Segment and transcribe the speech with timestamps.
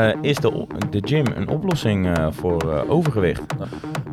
[0.00, 3.42] Uh, is de, de gym een oplossing uh, voor uh, overgewicht?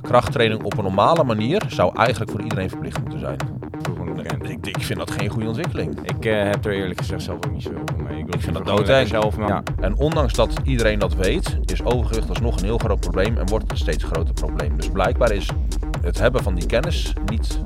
[0.02, 3.38] Krachttraining op een normale manier zou eigenlijk voor iedereen verplicht moeten zijn.
[4.42, 6.00] Ik, ik, vind dat geen goede ontwikkeling.
[6.04, 8.20] Ik heb er eerlijk gezegd zelf ook niet zo over mee.
[8.20, 9.08] Ik, ik vind dat doodeng.
[9.08, 9.38] zelf.
[9.38, 9.48] Maar...
[9.48, 9.64] Ja.
[9.80, 13.64] En ondanks dat iedereen dat weet, is overgewicht alsnog een heel groot probleem en wordt
[13.64, 14.78] het een steeds groter probleem.
[14.78, 15.50] Dus blijkbaar is
[16.02, 17.60] het hebben van die kennis niet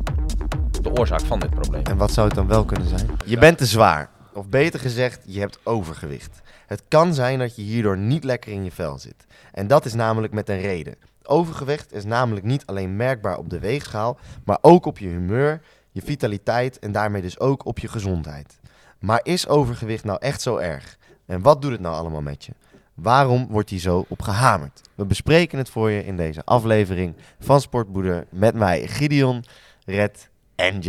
[0.82, 1.84] de oorzaak van dit probleem.
[1.84, 3.10] En wat zou het dan wel kunnen zijn?
[3.26, 4.10] Je bent te zwaar.
[4.34, 6.42] Of beter gezegd, je hebt overgewicht.
[6.68, 9.26] Het kan zijn dat je hierdoor niet lekker in je vel zit.
[9.52, 10.96] En dat is namelijk met een reden.
[11.24, 16.02] Overgewicht is namelijk niet alleen merkbaar op de weegschaal, maar ook op je humeur, je
[16.02, 18.60] vitaliteit en daarmee dus ook op je gezondheid.
[19.00, 20.98] Maar is overgewicht nou echt zo erg?
[21.26, 22.52] En wat doet het nou allemaal met je?
[22.94, 24.82] Waarom wordt hier zo op gehamerd?
[24.96, 29.44] We bespreken het voor je in deze aflevering van Sportboeder met mij Gideon,
[29.86, 30.82] Red en.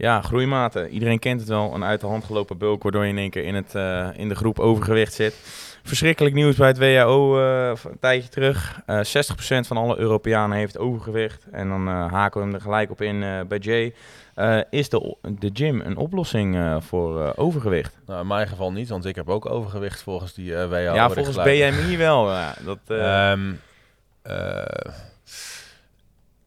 [0.00, 0.88] Ja, groeimaten.
[0.88, 1.74] Iedereen kent het wel.
[1.74, 4.28] Een uit de hand gelopen bulk waardoor je in één keer in, het, uh, in
[4.28, 5.34] de groep overgewicht zit.
[5.82, 8.80] Verschrikkelijk nieuws bij het WHO uh, eh, een tijdje terug.
[8.86, 9.04] Uh, eh,
[9.64, 11.46] 60% van alle Europeanen heeft overgewicht.
[11.50, 13.94] En dan haken we hem er gelijk op in bij Jay.
[14.70, 17.98] is de, de gym een oplossing voor overgewicht?
[18.06, 20.76] Nou, in mijn geval niet, want ik heb ook overgewicht volgens die WHO.
[20.76, 22.32] Ja, volgens BMI wel.
[22.64, 23.60] Dat, um,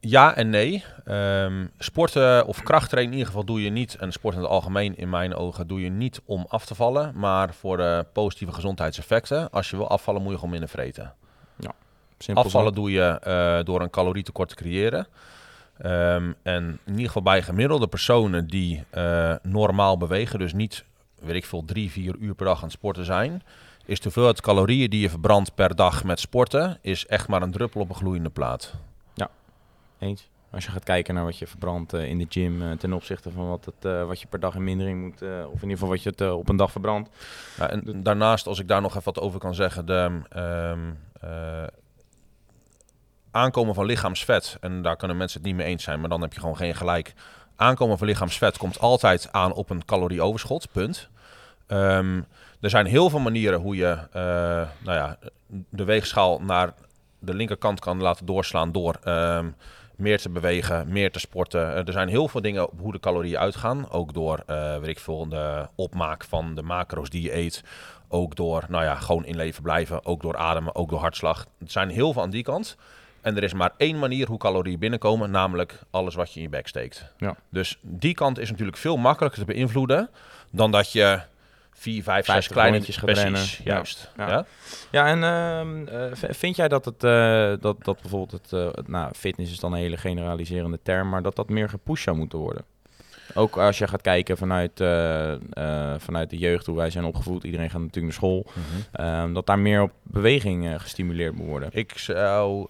[0.06, 0.84] ja en nee.
[1.06, 4.98] Um, sporten of krachttrainen in ieder geval doe je niet, en sport in het algemeen
[4.98, 9.50] in mijn ogen, doe je niet om af te vallen, maar voor de positieve gezondheidseffecten.
[9.50, 11.14] Als je wil afvallen moet je gewoon minder vreten.
[11.56, 11.72] Ja,
[12.18, 15.08] simpel afvallen doe je uh, door een calorietekort te creëren.
[15.86, 20.84] Um, en in ieder geval bij gemiddelde personen die uh, normaal bewegen, dus niet,
[21.20, 23.44] weet ik veel, drie, vier uur per dag aan het sporten zijn,
[23.86, 27.52] is de hoeveelheid calorieën die je verbrandt per dag met sporten, is echt maar een
[27.52, 28.73] druppel op een gloeiende plaat.
[30.52, 33.32] Als je gaat kijken naar wat je verbrandt uh, in de gym uh, ten opzichte
[33.32, 35.90] van wat, het, uh, wat je per dag in mindering moet, of in ieder geval
[35.90, 37.10] wat je het op een dag verbrandt.
[37.58, 40.98] Ja, en daarnaast, als ik daar nog even wat over kan zeggen, de um,
[43.32, 46.34] aankomen van lichaamsvet, en daar kunnen mensen het niet mee eens zijn, maar dan heb
[46.34, 47.14] je gewoon geen gelijk.
[47.56, 51.10] Aankomen van lichaamsvet komt altijd aan op een calorieoverschot, punt.
[51.67, 52.26] Um,
[52.61, 53.98] er zijn heel veel manieren hoe je
[54.80, 55.17] nou ja,
[55.70, 56.73] de weegschaal naar
[57.20, 59.56] de linkerkant kan laten doorslaan door um,
[59.95, 61.76] meer te bewegen, meer te sporten.
[61.76, 63.89] Eh, er zijn heel veel dingen op hoe de calorieën uitgaan.
[63.89, 67.64] Ook door, uh, weet ik veel, de opmaak van de macro's die je eet.
[68.08, 70.05] Ook door, nou ja, gewoon in leven blijven.
[70.05, 71.45] Ook door ademen, ook door hartslag.
[71.59, 72.77] Het zijn heel veel aan die kant.
[73.21, 76.49] En er is maar één manier hoe calorieën binnenkomen, namelijk alles wat je in je
[76.49, 77.14] bek steekt.
[77.17, 77.36] Ja.
[77.49, 80.09] Dus die kant is natuurlijk veel makkelijker te beïnvloeden
[80.49, 81.21] dan dat je
[81.83, 84.11] vier, vijf, zes kleinetjes precies, Juist.
[84.17, 84.45] Ja, ja.
[84.92, 89.52] ja en uh, vind jij dat het uh, dat, dat bijvoorbeeld het, uh, nou, fitness
[89.52, 92.66] is dan een hele generaliserende term, maar dat dat meer gepusht zou moeten worden?
[93.34, 94.72] Ook als je gaat kijken vanuit,
[95.98, 99.34] vanuit de jeugd, hoe wij zijn opgevoed, iedereen gaat natuurlijk naar school, mm -hmm.
[99.34, 101.70] dat daar meer op beweging gestimuleerd moet worden.
[101.72, 102.67] Ik zou,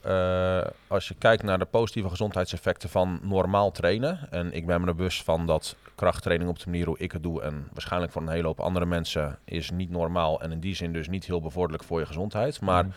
[0.88, 4.96] als je kijkt naar de positieve gezondheidseffecten van normaal trainen, en ik ben me er
[4.96, 8.28] bewust van dat krachttraining op de manier hoe ik het doe en waarschijnlijk voor een
[8.28, 11.84] hele hoop andere mensen is niet normaal en in die zin dus niet heel bevorderlijk
[11.84, 12.62] voor je gezondheid.
[12.62, 12.94] Maar mm.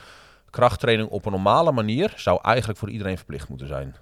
[0.50, 3.94] krachttraining op een normale manier zou eigenlijk voor iedereen verplicht moeten zijn.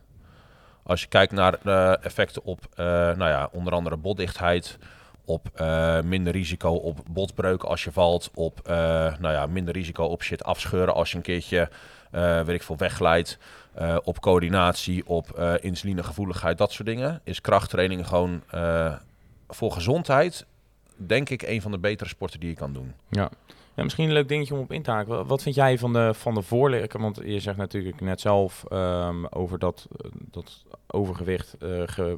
[0.87, 4.79] Als je kijkt naar de effecten op uh, nou ja, onder andere botdichtheid,
[5.25, 8.75] op uh, minder risico op botbreuken als je valt, op uh,
[9.19, 11.69] nou ja, minder risico op shit afscheuren als je een keertje
[12.45, 13.39] weet ik veel wegglijdt.
[13.81, 18.95] Uh, op coördinatie, op uh, insulinegevoeligheid, dat soort dingen, is krachttraining gewoon uh,
[19.49, 20.47] voor gezondheid,
[20.97, 22.95] denk ik, een van de betere sporten die je kan doen.
[23.09, 23.31] Ja.
[23.75, 25.27] Ja, misschien een leuk dingetje om op in te haken.
[25.27, 27.03] Wat vind jij van de, van de voorlichting?
[27.03, 29.89] Want je zegt natuurlijk net zelf um, over dat,
[30.31, 31.57] dat overgewicht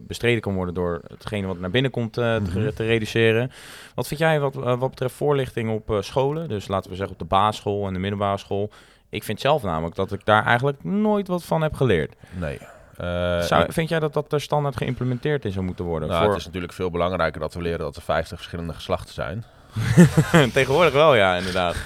[0.01, 2.45] bestreden kan worden door hetgene wat naar binnen komt mm -hmm.
[2.45, 3.51] te, te, reduceren.
[3.95, 6.49] Wat vind jij wat, wat betreft voorlichting op scholen?
[6.49, 8.71] Dus laten we zeggen op de basisschool en de middelbare school.
[9.09, 12.15] Ik vind zelf namelijk dat ik daar eigenlijk nooit wat van heb geleerd.
[12.39, 12.59] Nee.
[13.01, 16.09] Uh, Zou, vind jij dat dat er standaard geïmplementeerd in zou moeten worden?
[16.09, 16.31] Nou, voor...
[16.31, 19.45] Het is natuurlijk veel belangrijker dat we leren dat er 50 verschillende geslachten zijn.
[20.53, 21.77] Tegenwoordig wel, ja, inderdaad.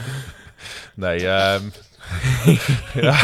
[0.94, 1.72] nee, um,
[2.94, 3.16] ja.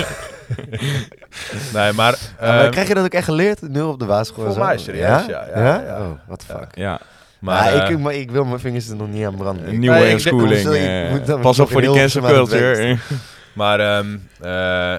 [1.72, 2.12] nee, maar...
[2.42, 4.52] Um, krijg je dat ook echt geleerd, nu op de basisschool?
[4.52, 5.46] Voor mij serieus, ja.
[5.54, 6.00] ja, ja, ja?
[6.00, 6.74] Oh, what the fuck.
[6.74, 7.00] Ja.
[7.38, 9.68] Maar, ja, ik, maar ik wil mijn vingers er nog niet aan branden.
[9.68, 11.28] Een nieuwe nee, schooling.
[11.28, 12.96] Uh, pas op voor die cancel culture.
[13.56, 14.96] Maar um, uh,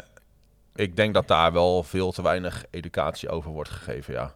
[0.75, 4.33] ik denk dat daar wel veel te weinig educatie over wordt gegeven, ja.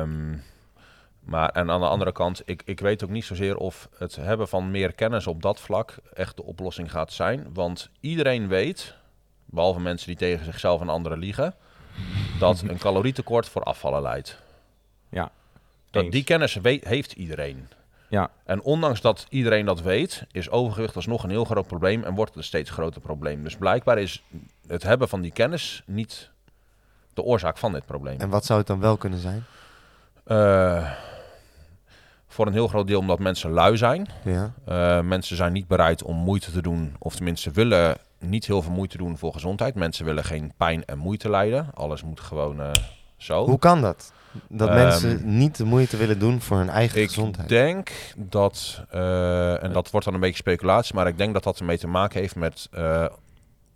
[0.00, 0.42] Um,
[1.28, 4.48] maar en aan de andere kant, ik, ik weet ook niet zozeer of het hebben
[4.48, 7.46] van meer kennis op dat vlak echt de oplossing gaat zijn.
[7.52, 8.94] Want iedereen weet,
[9.44, 11.54] behalve mensen die tegen zichzelf en anderen liegen,
[12.38, 14.38] dat een calorietekort voor afvallen leidt.
[15.08, 15.30] Ja.
[15.90, 17.68] Dat, die kennis weet, heeft iedereen.
[18.08, 18.30] Ja.
[18.44, 22.30] En ondanks dat iedereen dat weet, is overgewicht alsnog een heel groot probleem en wordt
[22.30, 23.42] het een steeds groter probleem.
[23.42, 24.22] Dus blijkbaar is
[24.66, 26.30] het hebben van die kennis niet
[27.14, 28.20] de oorzaak van dit probleem.
[28.20, 29.44] En wat zou het dan wel kunnen zijn?
[30.24, 30.90] Eh,
[32.38, 34.08] voor een heel groot deel omdat mensen lui zijn.
[34.24, 34.52] Ja.
[34.68, 38.72] Uh, mensen zijn niet bereid om moeite te doen, of tenminste willen niet heel veel
[38.72, 39.74] moeite doen voor gezondheid.
[39.74, 41.70] Mensen willen geen pijn en moeite lijden.
[41.74, 42.70] Alles moet gewoon uh,
[43.16, 43.46] zo.
[43.46, 44.12] Hoe kan dat?
[44.48, 47.48] Dat Um, mensen niet de moeite willen doen voor hun eigen Ik gezondheid.
[47.48, 51.58] denk dat, uh, en dat wordt dan een beetje speculatie, maar ik denk dat dat
[51.58, 52.68] ermee te maken heeft met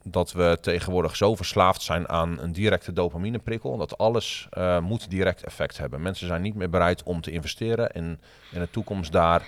[0.05, 5.45] dat we tegenwoordig zo verslaafd zijn aan een directe dopamineprikkel, dat alles uh, moet direct
[5.45, 6.03] effect hebben.
[6.03, 8.21] Mensen zijn niet meer bereid om te investeren en
[8.51, 9.43] in de toekomst daar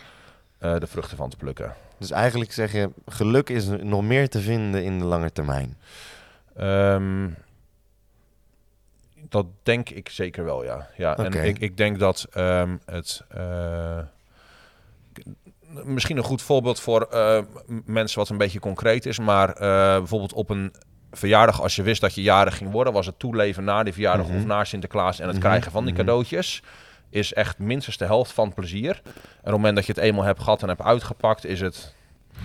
[0.60, 1.74] uh, de vruchten van te plukken.
[1.98, 5.78] Dus eigenlijk zeg je, geluk is nog meer te vinden in de lange termijn.
[6.60, 7.36] Um,
[9.28, 10.88] dat denk ik zeker wel, ja.
[10.96, 11.16] ja.
[11.16, 13.24] En ik, ik denk dat um, het...
[13.36, 13.98] Uh,
[15.84, 17.38] misschien een goed voorbeeld voor uh,
[17.84, 19.56] mensen wat een beetje concreet is, maar uh,
[19.98, 20.74] bijvoorbeeld op een
[21.12, 24.26] verjaardag, als je wist dat je jarig ging worden, was het toeleven na die verjaardag
[24.26, 24.34] Mhm.
[24.34, 24.50] mm -hmm.
[24.50, 26.02] of na Sinterklaas en het Mhm, krijgen van die mhm.
[26.02, 26.62] cadeautjes
[27.10, 29.00] is echt minstens de helft van plezier.
[29.04, 31.94] En op het moment dat je het eenmaal hebt gehad en hebt uitgepakt, is het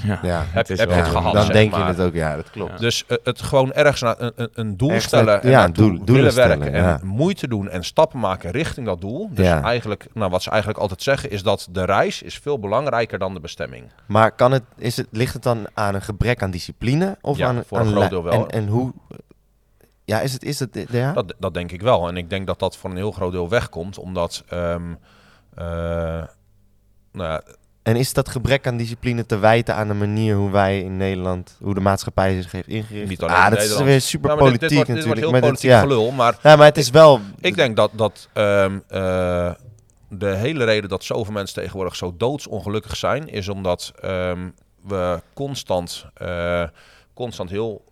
[0.03, 0.19] Ja.
[0.21, 0.44] Ja.
[0.47, 1.33] heb, is heb je het gehad.
[1.33, 1.80] dan zeg denk maar.
[1.80, 2.71] je het ook, ja, dat klopt.
[2.71, 2.77] Ja.
[2.77, 5.89] Dus eh, het gewoon ergens naar een, een, een doel Echt, stellen en ja, doel-
[5.89, 9.30] willen doelen werken en moeite doen en stappen maken richting dat doel.
[9.31, 9.62] Dus Ja.
[9.63, 13.33] eigenlijk, nou, wat ze eigenlijk altijd zeggen is dat de reis is veel belangrijker dan
[13.33, 13.83] de bestemming.
[14.06, 17.18] Maar kan het, is het, ligt het dan aan een gebrek aan discipline?
[17.21, 18.33] Of Ja, aan, voor een aan groot deel wel.
[18.33, 18.94] En, en hoe...
[20.06, 20.44] Ja, is het...
[20.44, 21.13] Is het ja?
[21.13, 22.07] Dat, dat denk ik wel.
[22.07, 24.44] En ik denk dat dat voor een heel groot deel wegkomt, omdat...
[24.47, 24.81] ehm,
[25.56, 25.65] eh,
[27.12, 27.42] nou ja,
[27.89, 31.56] En is dat gebrek aan discipline te wijten aan de manier hoe wij in Nederland,
[31.62, 33.09] hoe de maatschappij zich heeft ingericht?
[33.09, 33.86] niet alleen ah, in dat Nederland.
[33.86, 35.41] is weer super dit- politiek dit, wordt, dit wordt natuurlijk.
[35.44, 35.80] heel politiek ja.
[35.80, 37.19] gelul, maar ja, maar het is wel...
[37.39, 39.51] Ik denk dat, dat ehm, eh,
[40.09, 44.50] de hele reden dat zoveel mensen tegenwoordig zo doodsongelukkig zijn, is omdat ehm,
[44.83, 46.63] we constant, eh,
[47.13, 47.83] constant heel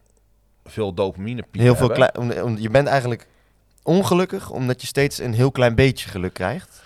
[0.66, 2.44] veel dopamine pieken Heel veel hebben.
[2.44, 3.28] om- je bent eigenlijk
[3.84, 6.82] ongelukkig omdat je steeds een heel klein beetje geluk krijgt.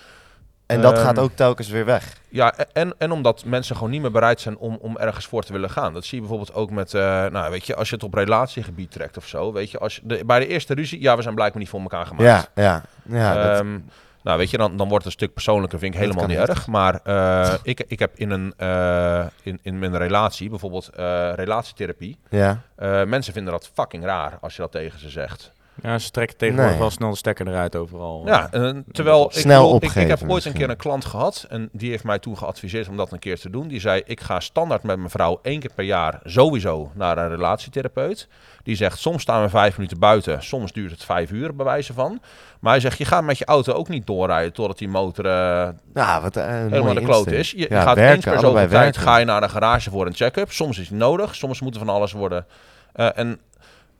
[0.72, 2.14] En dat Ehm, gaat ook telkens weer weg.
[2.30, 5.54] Ja, en, en omdat mensen gewoon niet meer bereid zijn om, om ergens voor te
[5.54, 5.94] willen gaan.
[5.94, 8.92] Dat zie je bijvoorbeeld ook met, eh, nou weet je, als je het op relatiegebied
[8.92, 9.54] trekt of zo.
[9.54, 11.82] Weet je, als je de, bij de eerste ruzie, ja, we zijn blijkbaar niet voor
[11.82, 12.50] elkaar gemaakt.
[12.56, 12.82] Ja, ja.
[13.04, 13.80] ja dat- Ehm,
[14.24, 16.48] nou, weet je, dan, dan wordt het een stuk persoonlijker, vind ik helemaal niet niet.
[16.50, 16.68] erg.
[16.68, 20.90] Maar eh, ik, ik heb in, een, eh, in, in mijn relatie, bijvoorbeeld
[21.36, 22.58] relatietherapie, ja.
[23.06, 25.52] mensen vinden dat fucking raar als je dat tegen ze zegt.
[25.84, 26.82] Ja, ze trekken tegenwoordig Nee.
[26.82, 28.22] wel snel de stekker eruit overal.
[28.26, 31.70] Ja, eh, terwijl ik, Snel bedoel, ik, heb ooit een keer een klant gehad en
[31.72, 33.68] die heeft mij toen geadviseerd om dat een keer te doen.
[33.68, 37.30] Die zei, ik ga standaard met mijn vrouw één keer per jaar sowieso naar een
[37.30, 38.28] relatietherapeut.
[38.64, 41.94] Die zegt, soms staan we vijf minuten buiten, soms duurt het vijf uur bij wijze
[41.94, 42.22] van.
[42.60, 45.70] Maar hij zegt, je gaat met je auto ook niet doorrijden totdat die motor eh,
[45.94, 47.52] Nou, wat, een helemaal mooie de kloot is.
[47.52, 49.02] Je, Ja, gaat werken, eens per zoveel tijd werken.
[49.02, 50.52] ga je naar de garage voor een check-up.
[50.52, 52.46] Soms is het nodig, soms moet er van alles worden.
[52.94, 53.40] Eh, en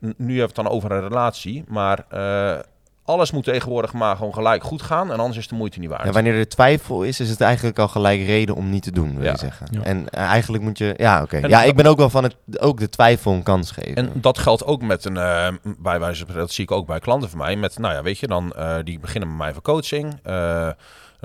[0.02, 2.58] nu hebben we het dan over een relatie, maar eh,
[3.04, 6.04] alles moet tegenwoordig maar gewoon gelijk goed gaan en anders is de moeite niet waard.
[6.04, 9.14] Ja, wanneer er twijfel is, is het eigenlijk al gelijk reden om niet te doen,
[9.14, 9.30] wil Ja.
[9.30, 9.66] je zeggen.
[9.70, 9.82] Ja.
[9.82, 10.94] En eh, eigenlijk moet je...
[10.96, 11.36] Ja, oké.
[11.36, 12.36] Ja, ik ben ook wel van het...
[12.58, 13.94] Ook de twijfel een kans geven.
[13.94, 16.98] En dat geldt ook met een, eh, bij wijze van, dat zie ik ook bij
[16.98, 17.56] klanten van mij.
[17.56, 20.20] Met, nou ja, weet je, dan eh, die beginnen met mij voor coaching.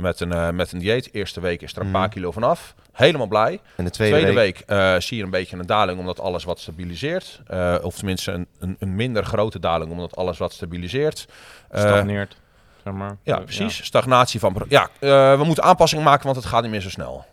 [0.02, 1.10] Met, een, eh, met een dieet.
[1.14, 1.96] Eerste week is er een Mhm.
[1.96, 2.76] paar kilo vanaf.
[2.92, 3.60] Helemaal blij.
[3.76, 4.58] en de tweede, Tweede, week...
[4.58, 7.42] week, eh, zie je een beetje een daling omdat alles wat stabiliseert.
[7.48, 11.28] Eh, of tenminste een, een, een minder grote daling omdat alles wat stabiliseert.
[11.70, 12.38] Eh, Stagneert,
[12.84, 13.18] zeg maar.
[13.24, 13.86] ja, precies.
[13.86, 14.66] Stagnatie van...
[14.70, 17.26] Ja, eh, we moeten aanpassing maken, want het gaat niet meer zo snel.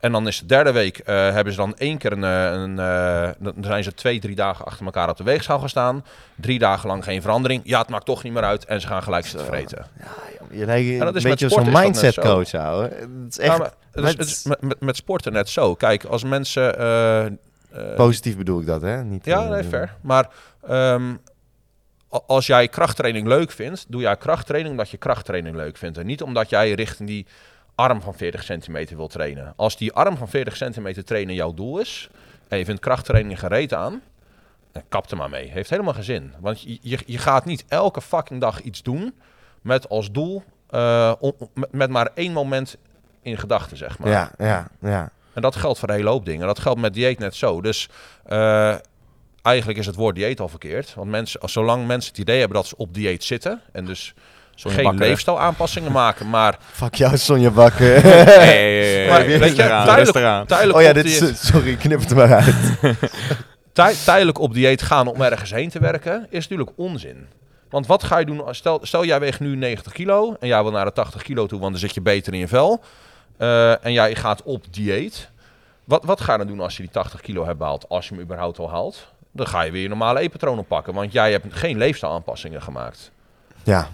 [0.00, 2.24] En dan is de derde week, eh, hebben ze dan één keer een...
[2.24, 6.04] eh, een eh, dan zijn ze twee, drie dagen achter elkaar op de weegschaal gestaan.
[6.34, 7.62] Drie dagen lang geen verandering.
[7.64, 8.64] Ja, het maakt toch niet meer uit.
[8.64, 9.86] En ze gaan gelijk zitten vreten.
[10.50, 12.20] Je lijkt dat een beetje zo'n mindset zo.
[12.22, 12.82] coach, ouwe.
[12.84, 15.74] Het is echt Ja, maar het is, met- het is met, sporten net zo.
[15.74, 17.38] Kijk, als mensen...
[17.96, 19.04] positief bedoel ik dat, hè?
[19.04, 19.94] Niet, Ja, nee, fair.
[20.00, 20.28] Maar
[20.66, 21.14] ehm,
[22.08, 25.98] als jij krachttraining leuk vindt, doe jij krachttraining omdat je krachttraining leuk vindt.
[25.98, 27.26] En niet omdat jij richting die
[27.80, 29.52] arm van 40 centimeter wil trainen.
[29.56, 32.08] Als die arm van 40 centimeter trainen jouw doel is,
[32.48, 34.02] en je vindt krachttraining gereed aan,
[34.72, 35.50] dan kap er maar mee.
[35.50, 36.32] Heeft helemaal geen zin.
[36.40, 39.14] Want je, je, je gaat niet elke fucking dag iets doen
[39.62, 40.42] met als doel,
[41.20, 42.76] om- met, met maar één moment
[43.22, 44.10] in gedachten, zeg maar.
[44.10, 45.10] Ja, ja, ja.
[45.32, 46.46] En dat geldt voor een hele hoop dingen.
[46.46, 47.60] Dat geldt met dieet net zo.
[47.60, 47.88] Dus
[48.24, 48.74] eh,
[49.42, 50.94] eigenlijk is het woord dieet al verkeerd.
[50.94, 53.60] Want mensen, als, zolang mensen het idee hebben dat ze op dieet zitten...
[53.72, 54.14] en dus
[54.54, 55.06] Sonja geen Bakker.
[55.06, 56.58] leefstijlaanpassingen maken, maar...
[56.72, 57.94] Fuck jou, Sonja Bakker.
[59.08, 59.62] Maar Hey, weet je,
[60.46, 61.46] tijdelijk- oh ja, dit dieet, is...
[61.48, 62.54] Sorry, knip het maar uit.
[63.72, 66.26] tij- tijdelijk op dieet gaan om ergens heen te werken...
[66.30, 67.26] is natuurlijk onzin.
[67.70, 68.44] Want wat ga je doen?
[68.46, 71.46] als- Stel, stel jij weegt nu 90 kilo en jij wil naar de 80 kilo
[71.46, 71.58] toe...
[71.60, 72.80] want dan zit je beter in je vel...
[73.36, 75.28] eh, en jij gaat op dieet.
[75.84, 77.88] Wat, wat ga je dan doen als je die 80 kilo hebt behaald?
[77.88, 79.06] Als je hem überhaupt al haalt.
[79.32, 80.94] Dan ga je weer je normale eetpatroon oppakken.
[80.94, 83.10] Want jij hebt geen leefstijlaanpassingen gemaakt.
[83.62, 83.88] Ja.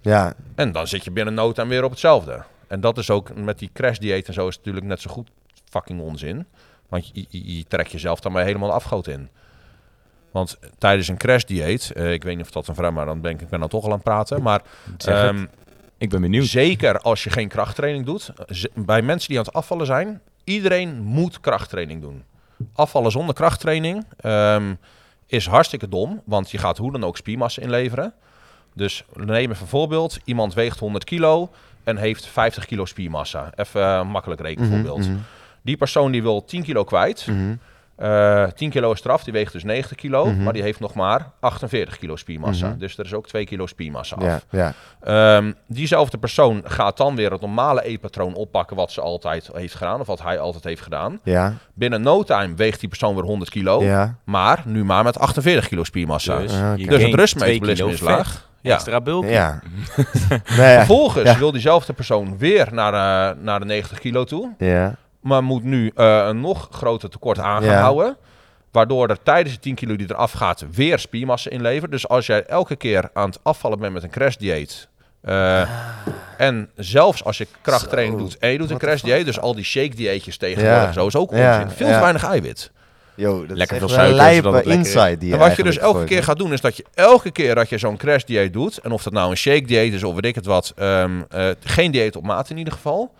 [0.00, 0.34] Ja.
[0.54, 2.42] En dan zit je binnen no time weer op hetzelfde.
[2.66, 5.10] En dat is ook met die crash dieet en zo is het natuurlijk net zo
[5.10, 5.28] goed
[5.70, 6.46] fucking onzin.
[6.88, 9.28] Want je, je, je trekt jezelf dan maar helemaal afgoot in.
[10.30, 13.20] Want tijdens een crash dieet, eh, ik weet niet of dat een vraag, maar dan
[13.20, 14.42] ben ik, ben dan toch al aan het praten.
[14.42, 14.62] Maar
[15.04, 15.46] ehm,
[15.98, 16.46] Ik ben benieuwd.
[16.46, 18.32] zeker als je geen krachttraining doet,
[18.74, 22.24] bij mensen die aan het afvallen zijn, iedereen moet krachttraining doen.
[22.72, 24.74] Afvallen zonder krachttraining ehm,
[25.26, 28.14] is hartstikke dom, want je gaat hoe dan ook spiermassa inleveren.
[28.78, 30.18] Dus neem even een voorbeeld.
[30.24, 31.50] Iemand weegt 100 kilo
[31.84, 33.50] en heeft 50 kilo spiermassa.
[33.56, 35.08] Even eh, makkelijk rekenen Mhm, voorbeeld.
[35.08, 35.16] mhm,
[35.62, 37.26] Die persoon die wil 10 kilo kwijt.
[37.26, 37.54] mhm.
[37.96, 40.26] Eh 10 kilo is eraf, die weegt dus 90 kilo.
[40.26, 40.42] Mhm.
[40.42, 42.74] Maar die heeft nog maar 48 kilo spiermassa.
[42.78, 44.22] Dus er is ook 2 kilo spiermassa af.
[44.22, 44.72] Ja, ja.
[45.36, 50.00] Ehm, diezelfde persoon gaat dan weer het normale eetpatroon oppakken wat ze altijd heeft gedaan,
[50.00, 51.20] of wat hij altijd heeft gedaan.
[51.22, 53.82] Ja, Binnen no time weegt die persoon weer 100 kilo,
[54.24, 56.38] maar nu maar met 48 kilo spiermassa.
[56.38, 56.98] Dus, Dus, Ah, je oké.
[56.98, 58.47] het rustmetabolisme is laag.
[58.60, 58.74] Ja.
[58.74, 59.24] Extra bulk.
[59.28, 59.60] Ja.
[60.56, 60.76] nee.
[60.76, 61.38] Vervolgens Ja.
[61.38, 62.92] wil diezelfde persoon weer naar,
[63.30, 64.94] eh, naar de 90 kilo toe, Ja.
[65.20, 67.80] maar moet nu eh, een nog groter tekort aan gaan Ja.
[67.80, 68.16] houden.
[68.72, 71.90] Waardoor er tijdens de 10 kilo die eraf gaat weer spiermassa inlevert.
[71.90, 74.88] Dus als jij elke keer aan het afvallen bent met een crashdieet.
[75.22, 75.68] eh
[76.36, 78.24] en zelfs als je krachttraining Zo.
[78.24, 79.24] doet en je doet een What the crashdieet.
[79.26, 80.92] Dus al die shake dieetjes tegenwoordig Ja.
[80.92, 81.54] zo is ook Ja.
[81.54, 81.76] onzin.
[81.76, 81.92] Veel Ja.
[81.94, 82.70] te weinig eiwit.
[83.18, 86.22] Yo, dat Lekker is veel suiker, lijpe insight die en wat je dus elke keer
[86.22, 88.78] gaat doen is dat je elke keer dat je zo'n crashdieet doet.
[88.78, 90.72] En of dat nou een shake dieet is of weet ik het wat.
[90.76, 93.12] ehm, eh, geen dieet op maat in ieder geval.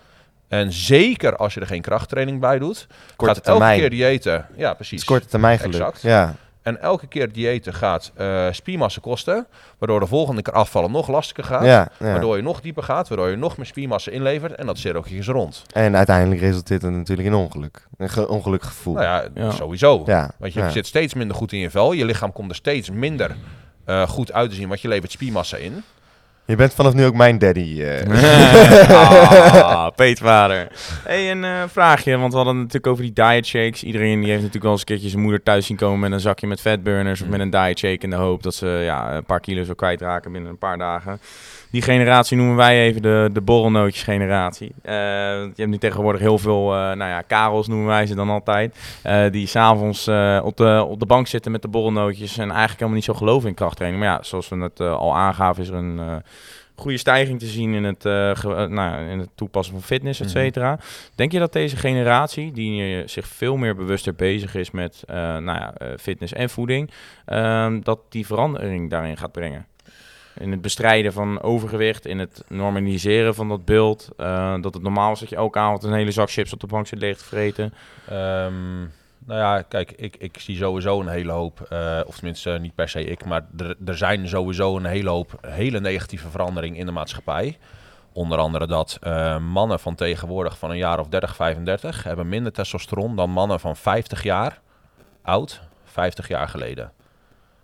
[0.48, 2.86] En zeker als je er geen krachttraining bij doet.
[3.16, 3.80] Korte gaat elke termijn.
[3.80, 4.46] keer diëten.
[4.56, 4.98] Ja, Het precies.
[5.00, 5.74] is korte termijn geluk.
[5.74, 6.02] Exact.
[6.02, 6.34] Ja.
[6.62, 9.46] En elke keer diëten gaat eh, spiermassa kosten.
[9.78, 11.64] Waardoor de volgende keer afvallen nog lastiger gaat.
[11.64, 12.06] Ja, ja.
[12.10, 13.08] Waardoor je nog dieper gaat.
[13.08, 14.54] Waardoor je nog meer spiermassa inlevert.
[14.54, 15.62] En dat cirkeltje is rond.
[15.72, 17.86] En uiteindelijk resulteert het natuurlijk in ongeluk.
[17.96, 18.94] Een ge- ongelukkig gevoel.
[18.94, 19.50] Nou ja, Ja.
[19.50, 20.02] sowieso.
[20.06, 20.70] Ja, Want je ja.
[20.70, 21.92] zit steeds minder goed in je vel.
[21.92, 23.36] Je lichaam komt er steeds minder
[23.84, 24.68] eh, goed uit te zien.
[24.68, 25.82] Want je levert spiermassa in.
[26.48, 27.82] Je bent vanaf nu ook mijn daddy.
[27.82, 28.90] eh.
[29.62, 30.68] ah, peetvader.
[31.04, 33.82] hey, een eh, vraagje, want we hadden het natuurlijk over die diet shakes.
[33.84, 36.20] Iedereen die heeft natuurlijk wel eens een keertje zijn moeder thuis zien komen met een
[36.20, 37.32] zakje met fatburners of Mm.
[37.32, 40.32] met een diet shake in de hoop dat ze ja, een paar kilo's wil kwijtraken
[40.32, 41.20] binnen een paar dagen.
[41.70, 44.72] Die generatie noemen wij even de, de borrelnootjes generatie.
[44.82, 48.30] Eh, je hebt nu tegenwoordig heel veel, eh, nou ja, karels noemen wij ze dan
[48.30, 48.78] altijd.
[49.02, 50.08] eh, die s'avonds
[50.42, 53.48] op, de, op de bank zitten met de borrelnootjes en eigenlijk helemaal niet zo geloven
[53.48, 54.02] in krachttraining.
[54.04, 56.22] Maar ja, zoals we het al aangaven is er een...
[56.76, 58.02] goede stijging te zien in het,
[58.38, 60.36] ge- nou, in het toepassen van fitness, et Mhm.
[60.36, 60.78] cetera.
[61.14, 65.74] Denk je dat deze generatie, die zich veel meer bewuster bezig is met nou ja,
[66.00, 66.90] fitness en voeding,
[67.24, 69.66] ehm, dat die verandering daarin gaat brengen?
[70.38, 74.08] In het bestrijden van overgewicht, in het normaliseren van dat beeld.
[74.16, 76.66] eh, dat het normaal is dat je elke avond een hele zak chips op de
[76.66, 77.74] bank zit leeg te vreten.
[78.08, 78.86] Ehm,
[79.28, 82.74] nou ja, kijk, ik, ik zie sowieso een hele hoop, eh, of tenminste eh, niet
[82.74, 86.86] per se ik, maar er, er zijn sowieso een hele hoop hele negatieve verandering in
[86.86, 87.58] de maatschappij.
[88.12, 92.52] Onder andere dat eh, mannen van tegenwoordig van een jaar of 30, 35 hebben minder
[92.52, 94.60] testosteron dan mannen van 50 jaar
[95.22, 96.92] oud, 50 jaar geleden.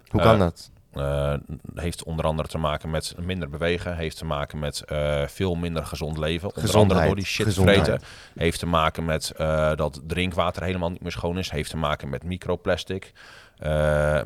[0.08, 0.70] Hoe kan dat?
[0.94, 1.34] Eh,
[1.74, 3.96] heeft onder andere te maken met minder bewegen.
[3.96, 6.56] Heeft te maken met eh, veel minder gezond leven.
[6.56, 7.84] Onder andere door die shit Gezondheid.
[7.84, 8.02] vreten.
[8.34, 11.50] Heeft te maken met eh, dat drinkwater helemaal niet meer schoon is.
[11.50, 13.12] Heeft te maken met microplastic.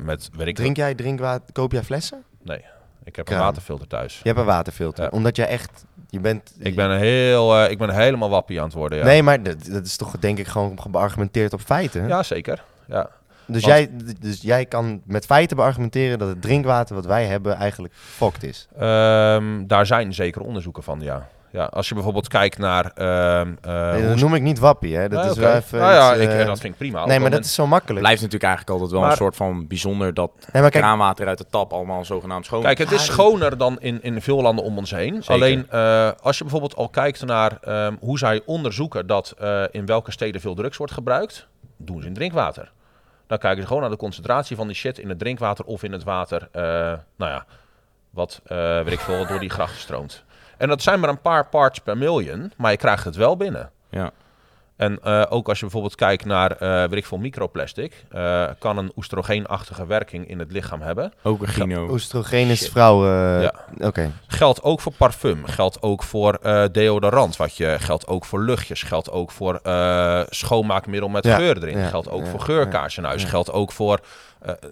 [0.01, 1.53] Met, weet ik Drink jij drinkwater?
[1.53, 2.23] Koop jij flessen?
[2.43, 2.65] Nee,
[3.03, 3.39] ik heb Kraan.
[3.39, 4.17] een waterfilter thuis.
[4.17, 5.03] Je hebt een waterfilter.
[5.03, 5.09] Ja.
[5.09, 5.85] Omdat jij echt...
[6.09, 6.53] Je bent...
[6.59, 8.97] Ik ben, heel, ik ben helemaal wappie aan het worden.
[8.97, 12.07] Ja, Nee, maar dat, dat is toch denk ik gewoon beargumenteerd op feiten?
[12.07, 12.63] ja zeker.
[12.87, 13.09] Ja.
[13.49, 13.89] Dus, Want- jij,
[14.19, 18.67] dus jij kan met feiten beargumenteren dat het drinkwater wat wij hebben eigenlijk fokt is.
[18.79, 21.27] Ehm, daar zijn zeker onderzoeken van, ja.
[21.51, 22.91] ja als je bijvoorbeeld kijkt naar...
[22.95, 25.09] ehm, eh, nee, dat noem ik niet wappie, hè.
[25.09, 27.05] Dat Nee, is wel even Nou ja, iets, ik, eh, dat vind ik prima.
[27.05, 27.99] Nee, maar dat is zo makkelijk.
[27.99, 31.27] Blijft natuurlijk eigenlijk altijd wel Maar- een soort van bijzonder dat Nee, maar kijk, kraanwater
[31.27, 34.41] uit de tap allemaal zogenaamd schoon Kijk, het is Ah, schoner dan in, in veel
[34.41, 35.13] landen om ons heen.
[35.13, 35.33] Zeker.
[35.33, 39.85] Alleen eh, als je bijvoorbeeld al kijkt naar ehm, hoe zij onderzoeken dat eh, in
[39.85, 42.71] welke steden veel drugs wordt gebruikt, doen ze in drinkwater.
[43.29, 45.91] Dan kijken ze gewoon naar de concentratie van die shit in het drinkwater of in
[45.91, 46.63] het water, eh,
[47.15, 47.45] nou ja,
[48.09, 50.23] wat eh weet ik veel, door die grachten stroomt.
[50.57, 53.71] En dat zijn maar een paar parts per miljoen, maar je krijgt het wel binnen.
[53.89, 54.11] Ja.
[54.79, 58.77] En eh, ook als je bijvoorbeeld kijkt naar, eh weet ik veel, microplastic, eh, kan
[58.77, 61.13] een oestrogeenachtige werking in het lichaam hebben.
[61.23, 61.89] Ook een gino.
[61.91, 63.41] oestrogeen is vrouwen...
[63.41, 63.53] Ja.
[63.79, 64.11] Oké.
[64.27, 68.83] Geldt ook voor parfum, geldt ook voor eh, deodorant, wat je, geldt ook voor luchtjes,
[68.83, 72.97] geldt ook voor eh, schoonmaakmiddel met Ja, geur erin, ja, geldt ook ja, voor geurkaars
[72.97, 73.27] in huis, ja.
[73.27, 73.99] geldt ook voor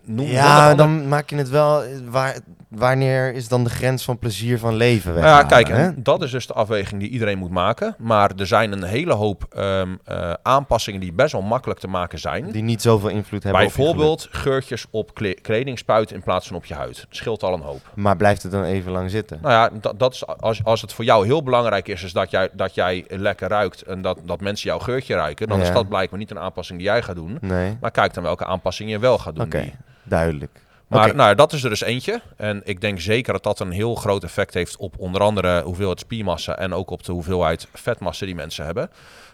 [0.03, 1.83] noem Ja, dan maak je het wel...
[2.09, 5.23] Waar, wanneer is dan de grens van plezier van leven weg?
[5.23, 7.95] Nou ja, kijk, dat is dus de afweging die iedereen moet maken.
[7.97, 12.19] Maar er zijn een hele hoop ehm, eh, aanpassingen die best wel makkelijk te maken
[12.19, 12.51] zijn.
[12.51, 16.55] Die niet zoveel invloed hebben op Bijvoorbeeld geurtjes op kle- kleding spuiten in plaats van
[16.55, 17.05] op je huid.
[17.09, 17.81] Scheelt al een hoop.
[17.95, 19.39] Maar blijft het dan even lang zitten?
[19.41, 22.31] Nou ja, dat, dat is, als, als het voor jou heel belangrijk is, is dat,
[22.31, 25.73] jij, dat jij lekker ruikt en dat, dat mensen jouw geurtje ruiken, dan is Ja.
[25.73, 27.37] dat blijkbaar niet een aanpassing die jij gaat doen.
[27.41, 27.77] Nee?
[27.81, 29.45] Maar kijk dan welke aanpassing je wel gaat doen.
[29.61, 30.51] Die- duidelijk.
[30.87, 32.21] Maar nou, dat is er dus eentje.
[32.35, 35.99] En ik denk zeker dat dat een heel groot effect heeft op onder andere hoeveelheid
[35.99, 38.89] spiermassa en ook op de hoeveelheid vetmassa die mensen hebben.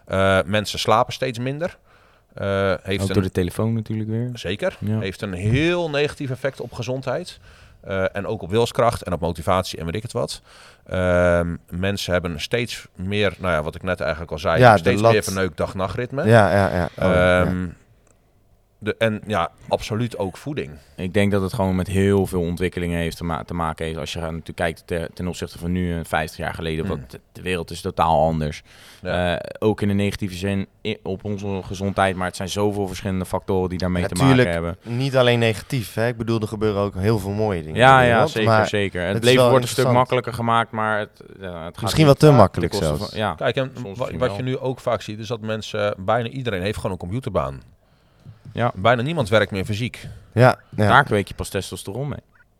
[0.05, 1.77] Eh, mensen slapen steeds minder.
[2.33, 4.29] Eh, heeft Ook een, door de telefoon natuurlijk weer.
[4.33, 4.77] Zeker.
[4.79, 4.99] Ja.
[4.99, 7.39] Heeft een heel negatief effect op gezondheid.
[7.81, 10.41] Eh, en ook op wilskracht en op motivatie en weet ik het wat.
[10.87, 15.01] Ehm, mensen hebben steeds meer, nou ja, wat ik net eigenlijk al zei, Ja, steeds
[15.01, 16.25] lat- meer verneukt dag-nachtritme.
[16.27, 16.83] Ja, ja, ja.
[17.07, 17.51] Oh, ja.
[18.83, 20.71] De, en ja, absoluut ook voeding.
[20.95, 23.97] Ik denk dat het gewoon met heel veel ontwikkelingen heeft te, ma- te maken heeft.
[23.97, 26.83] Als je gaat natuurlijk kijkt te- ten opzichte van nu en 50 jaar geleden.
[26.85, 26.89] Mm.
[26.89, 28.61] Want de, wereld is totaal anders.
[29.01, 29.37] Ja.
[29.37, 30.67] Eh, ook in de negatieve zin
[31.03, 32.15] op onze gezondheid.
[32.15, 34.77] Maar het zijn zoveel verschillende factoren die daarmee te maken hebben.
[34.83, 36.07] Niet alleen negatief, hè?
[36.07, 37.77] Ik bedoel, er gebeuren ook heel veel mooie dingen.
[37.79, 39.01] Ja, ja, wereld, zeker, maar zeker.
[39.05, 42.31] Het, leven wordt een stuk makkelijker gemaakt, maar het, ja, het gaat Misschien wel te
[42.31, 43.09] makkelijk zelfs.
[43.09, 43.33] van- ja.
[43.33, 44.35] Kijk, en wat wel.
[44.35, 47.61] je nu ook vaak ziet, is dat mensen, bijna iedereen heeft gewoon een computerbaan.
[48.53, 48.71] Ja.
[48.75, 50.07] Bijna niemand werkt meer fysiek.
[50.33, 50.87] Ja, ja.
[50.87, 52.19] Daar kweek je pas testosteron mee.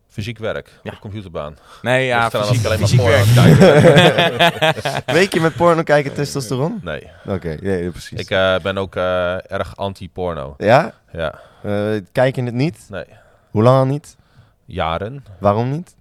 [0.10, 0.92] Fysiek werk, Ja.
[0.92, 1.58] op computerbaan.
[1.82, 3.26] Nee, ja, fysiek, alleen fysiek maar werk.
[3.34, 5.02] porno.
[5.20, 6.80] Weet je met porno kijken testosteron?
[6.84, 8.20] Nee, Oké, ja, precies.
[8.20, 10.56] ik eh, ben ook eh, erg anti-porno.
[10.58, 10.94] Ja?
[11.12, 12.86] Ja, Eh, kijk je het niet?
[12.90, 13.06] nee.
[13.52, 14.16] Hoe lang al niet?
[14.66, 15.26] Jaren.
[15.40, 15.96] Waarom niet?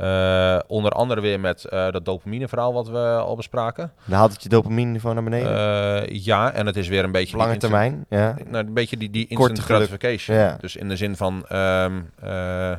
[0.00, 3.92] Eh, onder andere weer met eh, dat dopamine verhaal wat we al bespraken.
[4.04, 5.56] Dan haalt het je dopamine niveau naar beneden.
[5.56, 7.36] Eh, ja, en het is weer een beetje...
[7.36, 8.36] Lange termijn, ja.
[8.46, 10.36] Nou, een beetje die, die instant gratification.
[10.36, 10.56] Ja.
[10.60, 11.46] Dus in de zin van...
[11.48, 12.72] ehm, eh,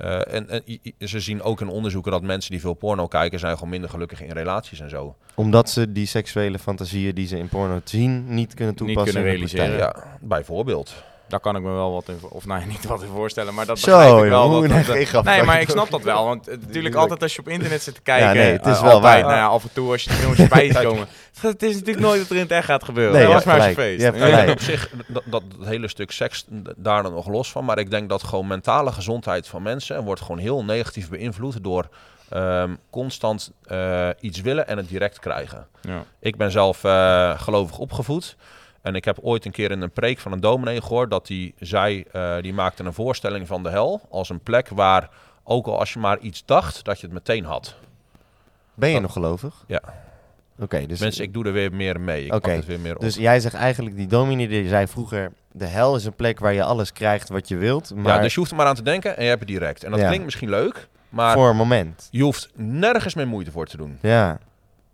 [0.00, 3.38] eh, en, en ze zien ook in onderzoeken dat mensen die veel porno kijken...
[3.38, 5.16] zijn gewoon minder gelukkig in relaties en zo.
[5.34, 9.32] Omdat ze die seksuele fantasieën die ze in porno zien niet kunnen Niet toepassen kunnen
[9.32, 9.78] in de realiseren.
[9.78, 10.94] Ja, bijvoorbeeld.
[11.30, 13.78] Daar kan ik me wel wat in, of nou niet wat in voorstellen, maar dat
[13.78, 14.50] Zo, begrijp ik wel.
[14.50, 15.24] joh, dat- nee, dat- grap.
[15.24, 16.94] nee, maar ik snap dat wel, want eh, natuurlijk Tuurlijk.
[16.94, 19.22] altijd als je op internet zit te kijken, Ja, nee, het is eh, wel altijd,
[19.22, 19.30] waar.
[19.32, 21.06] Nou ja, af en toe als je de filmpjes bij ziet komen,
[21.40, 23.12] het is natuurlijk nooit dat er in het echt gaat gebeuren.
[23.14, 24.02] Nee, dat was maar een feest.
[24.02, 26.44] Ja, op zich, dat, dat hele stuk seks,
[26.76, 27.64] daar dan nog los van.
[27.64, 31.88] Maar ik denk dat gewoon mentale gezondheid van mensen wordt gewoon heel negatief beïnvloed door
[32.28, 35.66] ehm, constant eh, iets willen en het direct krijgen.
[35.80, 36.04] Ja.
[36.20, 38.36] Ik ben zelf eh, gelovig opgevoed.
[38.82, 41.52] En ik heb ooit een keer in een preek van een dominee gehoord dat hij
[41.58, 45.08] zei, eh, die maakte een voorstelling van de hel als een plek waar,
[45.44, 47.74] ook al als je maar iets dacht, dat je het meteen had.
[48.74, 49.64] Ben je Dat- nog gelovig?
[49.66, 49.82] Ja.
[50.58, 52.24] Oké, dus, Mensen, ik doe er weer meer mee.
[52.24, 53.00] Ik het weer meer op.
[53.00, 56.52] dus jij zegt eigenlijk, die dominee die zei vroeger, de hel is een plek waar
[56.52, 58.82] je alles krijgt wat je wilt, maar Ja, dus je hoeft er maar aan te
[58.82, 59.84] denken en je hebt het direct.
[59.84, 60.06] En dat Ja.
[60.06, 62.08] klinkt misschien leuk, maar voor een moment.
[62.10, 63.98] je hoeft nergens meer moeite voor te doen.
[64.02, 64.38] Ja,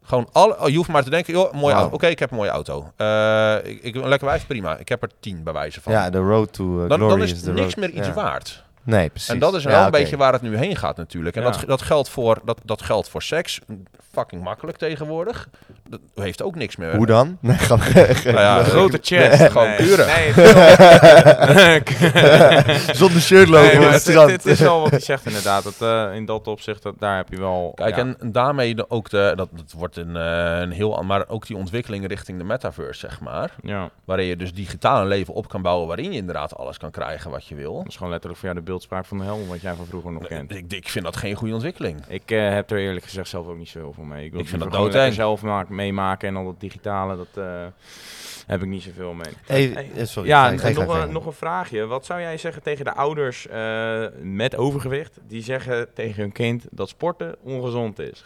[0.07, 1.95] Gewoon alle, oh, je hoeft maar te denken, joh, mooie auto.
[1.95, 2.93] Oké, ik heb een mooie auto.
[2.97, 4.77] Eh, ik, ik een lekker wijf, prima.
[4.77, 5.93] Ik heb er tien bij wijze van.
[5.93, 8.13] ja, de road to uh, dan, glory dan is niks road- meer iets ja.
[8.15, 8.65] waard.
[8.87, 9.29] Nee, precies.
[9.29, 11.37] En dat is Ja, wel een beetje waar het nu heen gaat natuurlijk.
[11.37, 11.51] En Ja.
[11.51, 13.61] dat, dat, geldt voor, dat, dat geldt voor seks.
[14.13, 15.49] Fucking makkelijk tegenwoordig.
[15.89, 16.97] Dat heeft ook niks meer.
[16.97, 17.39] Hoe dan?
[17.41, 19.43] Nee, ga Nou ja, Een grote chest.
[19.43, 20.07] Gewoon kuren.
[20.07, 20.33] Nee,
[22.95, 24.31] Zonder shirt lopen Nee, het het, strand.
[24.31, 25.65] het is wel wat hij zegt inderdaad.
[25.65, 27.73] Dat, eh, in dat opzicht, dat, daar heb je wel...
[27.75, 28.01] Kijk, ja.
[28.19, 31.57] en daarmee de, ook de, dat, dat wordt een, eh, een heel, maar ook die
[31.57, 33.51] ontwikkeling richting de metaverse, zeg maar.
[33.63, 36.91] Ja, Waarin je dus digitaal een leven op kan bouwen, waarin je inderdaad alles kan
[36.91, 37.77] krijgen wat je wil.
[37.77, 40.13] dat is gewoon letterlijk voor jou de beeldspraak van de hel, wat jij van vroeger
[40.13, 40.55] nog kent.
[40.55, 42.01] Ik, ik vind dat geen goede ontwikkeling.
[42.09, 44.25] Ik eh, heb er eerlijk gezegd zelf ook niet zoveel van mee.
[44.25, 45.15] Ik, wil Ik vind dat doodeng.
[45.15, 47.67] zelf maak, meemaken en al dat digitale, dat eh,
[48.47, 49.33] heb ik niet zoveel mee.
[49.47, 51.87] Hey, Hey, eh, sorry, ja, ga ga nog, ga een, nog een vraagje.
[51.87, 56.67] Wat zou jij zeggen tegen de ouders eh, met overgewicht die zeggen tegen hun kind
[56.71, 58.25] dat sporten ongezond is?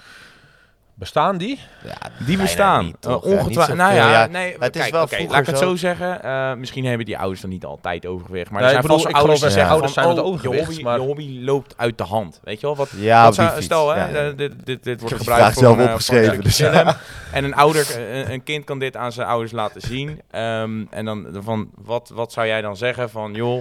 [1.00, 1.58] Bestaan die?
[1.84, 2.84] Ja, Die bestaan.
[2.84, 3.10] niet, Uh?
[3.10, 3.76] Ja, niet ongetwijfeld.
[3.76, 4.26] nou ja, ja.
[4.26, 4.56] nee.
[4.58, 5.64] het is wel oké, vroeger laat ik het zo.
[5.68, 6.22] zo zeggen.
[6.22, 8.50] Eh, misschien hebben die ouders dan niet altijd overgewicht.
[8.50, 10.82] Maar Nee, er zijn bedoel, vast ouders die zeggen ouders zijn oh, overgewicht, je hobby,
[10.82, 12.40] maar- je hobby loopt uit de hand.
[12.44, 12.76] Weet je wel?
[12.76, 14.28] Wat, Ja, wat zou- stel, hè, Ja, ja.
[14.30, 16.88] eh, dit, dit, dit wordt gebruikt voor zelf een, eh, opgeschreven, voor een dus film.
[17.32, 20.20] En een ouder, een, een kind kan dit aan zijn ouders laten zien.
[20.30, 23.54] Ehm, en dan van, wat, wat zou jij dan zeggen van, joh,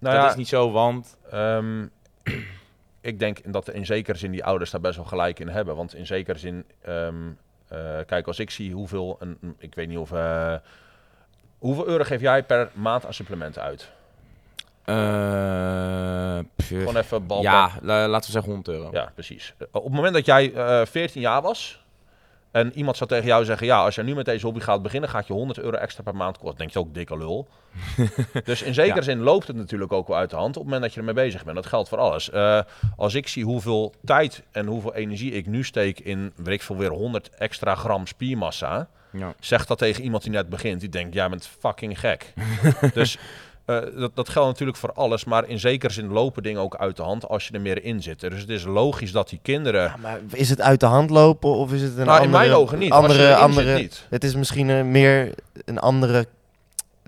[0.00, 1.16] Nou dat ja, is niet zo, want...
[1.30, 1.86] ehm,
[3.08, 5.76] ik denk dat in zekere zin die ouders daar best wel gelijk in hebben.
[5.76, 7.14] Want in zekere zin, ehm,
[7.68, 10.54] eh, kijk, als ik zie hoeveel, een, ik weet niet of, eh,
[11.58, 13.90] hoeveel euro geef jij per maand aan supplementen uit?
[14.84, 17.42] eh, Gewoon even bal.
[17.42, 18.88] ja, la- laten we zeggen 100 euro.
[18.92, 19.54] Ja, precies.
[19.70, 21.84] Op het moment dat jij eh 14 jaar was
[22.50, 25.10] En iemand zou tegen jou zeggen, ja, als je nu met deze hobby gaat beginnen,
[25.10, 26.58] gaat je 100 euro extra per maand kosten.
[26.58, 27.48] denk je ook, dikke lul.
[28.44, 29.02] dus in zekere Ja.
[29.02, 31.14] zin loopt het natuurlijk ook wel uit de hand op het moment dat je ermee
[31.24, 31.56] bezig bent.
[31.56, 32.30] Dat geldt voor alles.
[32.30, 32.60] Eh,
[32.96, 36.76] als ik zie hoeveel tijd en hoeveel energie ik nu steek in, weet ik veel,
[36.76, 38.88] weer 100 extra gram spiermassa.
[39.12, 39.34] Ja.
[39.40, 40.80] Zeg dat tegen iemand die net begint.
[40.80, 42.32] Die denkt, jij bent fucking gek.
[42.94, 43.18] dus
[43.68, 45.24] eh, dat, dat geldt natuurlijk voor alles.
[45.24, 48.02] Maar in zekere zin lopen dingen ook uit de hand als je er meer in
[48.02, 48.20] zit.
[48.20, 49.82] Dus het is logisch dat die kinderen...
[49.82, 52.24] Ja, maar is het uit de hand lopen of is het een nou, andere...
[52.24, 52.90] in mijn ogen niet.
[52.92, 54.06] Andere, zit, andere, niet.
[54.10, 56.26] Het is misschien een meer een andere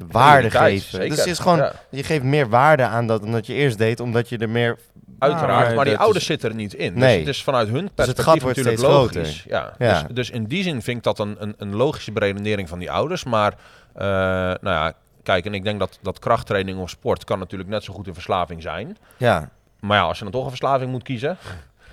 [0.09, 0.91] waarde geven.
[0.91, 1.09] zeker.
[1.09, 1.73] Dus het is gewoon, Ja.
[1.91, 4.79] je geeft meer waarde aan dat dan dat je eerst deed, omdat je er meer...
[5.19, 6.99] Uiteraard, maar maar die ouders zitten er niet in.
[6.99, 7.11] Nee.
[7.17, 9.45] Dus het is vanuit hun het perspectief natuurlijk logisch.
[9.49, 9.75] Ja.
[9.79, 10.03] Ja.
[10.03, 12.91] Dus, dus in die zin vind ik dat een, een, een logische beredenering van die
[12.91, 13.25] ouders.
[13.25, 13.55] Maar
[13.95, 17.85] eh, nou ja, kijk, en ik denk dat, dat krachttraining of sport kan natuurlijk net
[17.85, 18.97] zo goed een verslaving zijn.
[19.17, 21.39] Ja, Maar ja, als je dan toch een verslaving moet kiezen,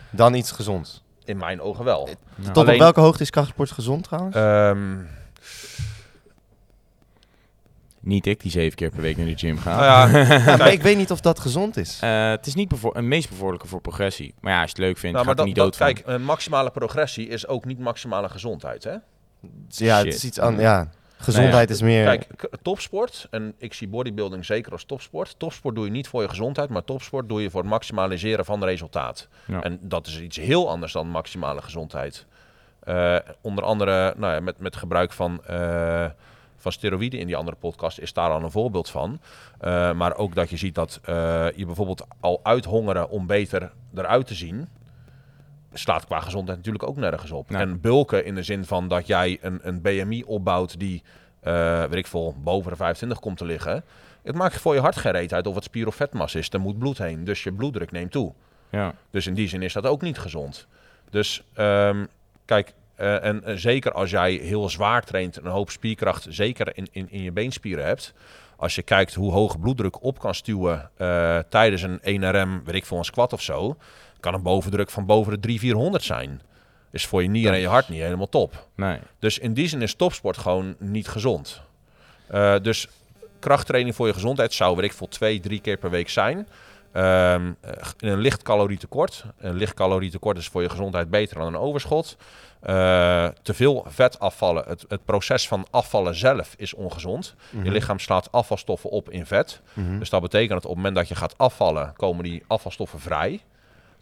[0.09, 1.03] dan iets gezonds.
[1.25, 2.07] in mijn ogen wel.
[2.35, 2.45] Ja.
[2.45, 4.35] Tot Alleen- op welke hoogte is krachtsport gezond trouwens?
[4.35, 4.95] Ehm,
[7.99, 9.75] Niet ik die zeven keer per week naar de gym ga.
[9.75, 11.99] nou ja, ja, maar kijk, ik weet niet of dat gezond is.
[12.01, 14.33] Eh, het is niet het meest bevorderlijke voor progressie.
[14.39, 15.93] Maar ja, als je het leuk vindt, nou, gaat dat, niet dat, dood van.
[15.93, 18.83] kijk, een maximale progressie is ook niet maximale gezondheid.
[18.83, 18.95] Hè?
[19.67, 20.59] ja, het is iets aan.
[20.59, 22.06] Ja, gezondheid is meer.
[22.06, 25.36] Kijk, topsport, en ik zie bodybuilding zeker als topsport.
[25.39, 28.63] Topsport doe je niet voor je gezondheid, maar topsport doe je voor het maximaliseren van
[28.63, 29.27] resultaat.
[29.45, 29.63] Ja.
[29.63, 32.25] En dat is iets heel anders dan maximale gezondheid.
[32.80, 36.06] Eh, onder andere nou ja, met, met gebruik van, eh,
[36.58, 39.19] van steroïden in die andere podcast is daar al een voorbeeld van.
[39.60, 44.27] Eh, maar ook dat je ziet dat eh, je bijvoorbeeld al uithongeren om beter eruit
[44.27, 44.67] te zien,
[45.77, 47.51] slaat qua gezondheid natuurlijk ook nergens op.
[47.51, 51.03] En bulken in de zin van dat jij een, een BMI opbouwt die,
[51.39, 53.83] eh weet ik veel, boven de 25 komt te liggen.
[54.23, 56.49] Het maakt voor je hart geen reet uit of het spier of vetmassa is.
[56.49, 58.33] Er moet bloed heen, dus je bloeddruk neemt toe.
[58.69, 58.93] Ja.
[59.09, 60.67] Dus in die zin is dat ook niet gezond.
[61.09, 62.05] Dus ehm,
[62.45, 66.77] kijk, eh, en eh, zeker als jij heel zwaar traint en een hoop spierkracht, zeker
[66.77, 68.13] in, in, in je beenspieren hebt.
[68.55, 72.86] Als je kijkt hoe hoog bloeddruk op kan stuwen eh, tijdens een 1RM, weet ik
[72.86, 73.77] veel, een squat of zo,
[74.19, 76.41] kan een bovendruk van boven de 300, 400 zijn.
[76.91, 78.67] Is voor je nieren en je hart niet helemaal top.
[78.75, 78.99] Nee.
[79.19, 81.62] Dus in die zin is topsport gewoon niet gezond.
[82.62, 82.88] Dus
[83.39, 86.47] krachttraining voor je gezondheid zou, weet ik veel, twee, drie keer per week zijn.
[86.97, 89.25] In een licht calorietekort.
[89.38, 92.17] Een licht calorietekort is voor je gezondheid beter dan een overschot.
[92.60, 94.63] Eh, te veel vet afvallen.
[94.67, 97.36] Het, het proces van afvallen zelf is ongezond.
[97.63, 99.62] Je lichaam slaat afvalstoffen op in vet.
[99.73, 99.99] Mhm.
[99.99, 103.41] Dus dat betekent dat op het moment dat je gaat afvallen, komen die afvalstoffen vrij.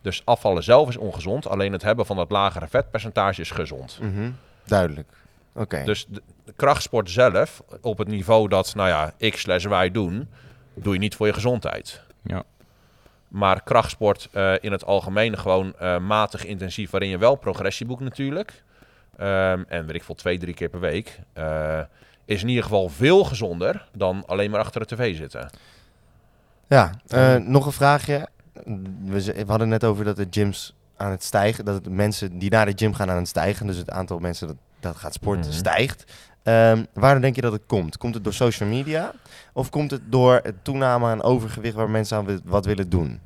[0.01, 1.47] Dus afvallen zelf is ongezond.
[1.47, 3.99] Alleen het hebben van dat lagere vetpercentage is gezond.
[4.01, 4.31] Mhm.
[4.65, 5.09] Duidelijk.
[5.53, 5.83] Oké.
[5.83, 10.29] Dus de, de krachtsport zelf, op het niveau dat, nou ja, ik slash wij doen,
[10.73, 12.01] doe je niet voor je gezondheid.
[12.23, 12.43] Ja.
[13.35, 18.01] Maar krachtsport eh, in het algemeen gewoon eh, matig intensief, waarin je wel progressie boekt
[18.01, 18.63] natuurlijk.
[19.17, 21.19] Ehm, en weet ik veel, twee, drie keer per week.
[21.33, 21.79] eh,
[22.25, 25.49] is in ieder geval veel gezonder dan alleen maar achter de tv zitten.
[26.67, 28.27] Ja, eh, nog een vraagje.
[29.05, 32.49] We, we hadden net over dat de gyms aan het stijgen, dat het mensen die
[32.49, 35.45] naar de gym gaan aan het stijgen, dus het aantal mensen dat, dat gaat sporten
[35.49, 35.57] Mhm.
[35.57, 36.13] stijgt.
[36.45, 37.97] Ehm waarom denk je dat het komt?
[37.97, 39.11] Komt het door social media
[39.53, 43.19] of komt het door het toename aan overgewicht waar mensen aan wat willen doen?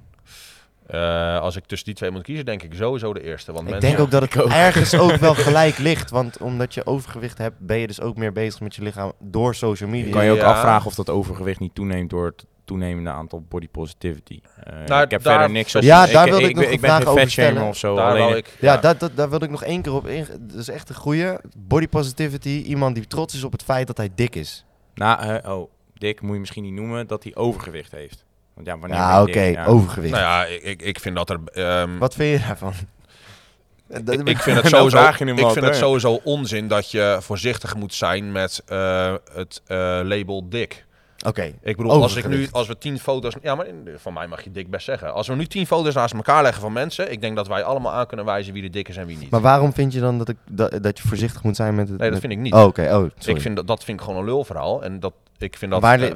[0.87, 3.51] Eh, als ik tussen die twee moet kiezen, denk ik sowieso de eerste.
[3.51, 6.85] Want Ik mensen, denk ook dat het ergens ook wel gelijk ligt, want omdat je
[6.85, 10.11] overgewicht hebt, ben je dus ook meer bezig met je lichaam door social media.
[10.11, 10.45] Kan je ook Ja.
[10.51, 14.39] afvragen of dat overgewicht niet toeneemt door het toenemende aantal body positivity.
[14.63, 15.81] Eh, Nou, ik heb daar- verder niks op.
[15.81, 17.63] Ja, daar wilde ik nog ik een ben vraag over stellen.
[17.63, 17.95] of zo.
[17.95, 20.25] daar alleen ik, Ja, Dat, dat, daar wil ik nog één keer op in.
[20.39, 21.33] Dat is echt een goeie.
[21.57, 22.49] Body positivity.
[22.65, 24.65] Iemand die trots is op het feit dat hij dik is.
[24.93, 28.25] Nou, eh, oh, Dick moet je misschien niet noemen dat hij overgewicht heeft.
[28.53, 29.31] Want ja, wanneer Ja, oké.
[29.31, 29.53] dik?
[29.55, 29.65] Ja.
[29.65, 30.13] Overgewicht.
[30.13, 31.39] Nou ja, ik, ik, ik vind dat er...
[31.53, 32.73] ehm, Wat vind je daarvan?
[34.03, 35.09] Dat- Ik, ik vind het Nou, sowieso,
[35.45, 40.49] ik vind het sowieso onzin dat je voorzichtig moet zijn met eh, het eh, label
[40.49, 40.85] dik.
[41.27, 41.53] Oké.
[41.61, 43.35] Ik bedoel, als, ik nu, als we tien foto's...
[43.41, 45.13] Ja, maar van mij mag je dik best zeggen.
[45.13, 47.11] Als we nu tien foto's naast elkaar leggen van mensen...
[47.11, 49.29] Ik denk dat wij allemaal aan kunnen wijzen wie er dik is en wie niet.
[49.29, 51.97] Maar waarom vind je dan dat, ik, dat, dat je voorzichtig moet zijn met het...
[51.97, 52.53] nee, dat met- vind ik niet.
[52.53, 52.81] Oh, oké.
[52.81, 53.35] Oh, sorry.
[53.35, 54.83] ik vind dat, dat vind ik gewoon een lulverhaal.
[54.83, 55.81] En dat, ik vind dat...
[55.81, 56.11] Waar eh,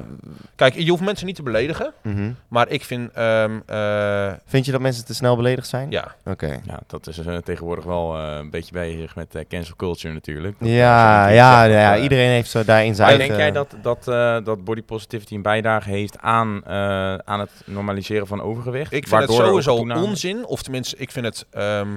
[0.56, 1.92] kijk, je hoeft mensen niet te beledigen.
[2.02, 2.30] Mhm.
[2.48, 3.12] Maar ik vind...
[3.12, 5.90] ehm, eh, Vind je dat mensen te snel beledigd zijn?
[5.90, 6.60] ja, Oké.
[6.66, 10.56] Ja, dat is eh, tegenwoordig wel eh, een beetje bezig met eh, cancel culture natuurlijk.
[10.58, 14.36] Dat, Ja, ja, ja, dat, iedereen heeft zo daarin zijn denk jij dat, dat, eh,
[14.44, 18.92] dat body positivity een bijdrage heeft aan, eh, aan het normaliseren van overgewicht?
[18.92, 20.46] Ik vind het sowieso onzin.
[20.46, 21.46] Of tenminste, ik vind het...
[21.50, 21.88] ehm,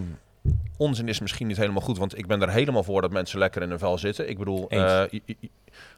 [0.78, 3.62] onzin is misschien niet helemaal goed, want ik ben er helemaal voor dat mensen lekker
[3.62, 4.30] in hun vel zitten.
[4.30, 5.04] Ik bedoel, eh,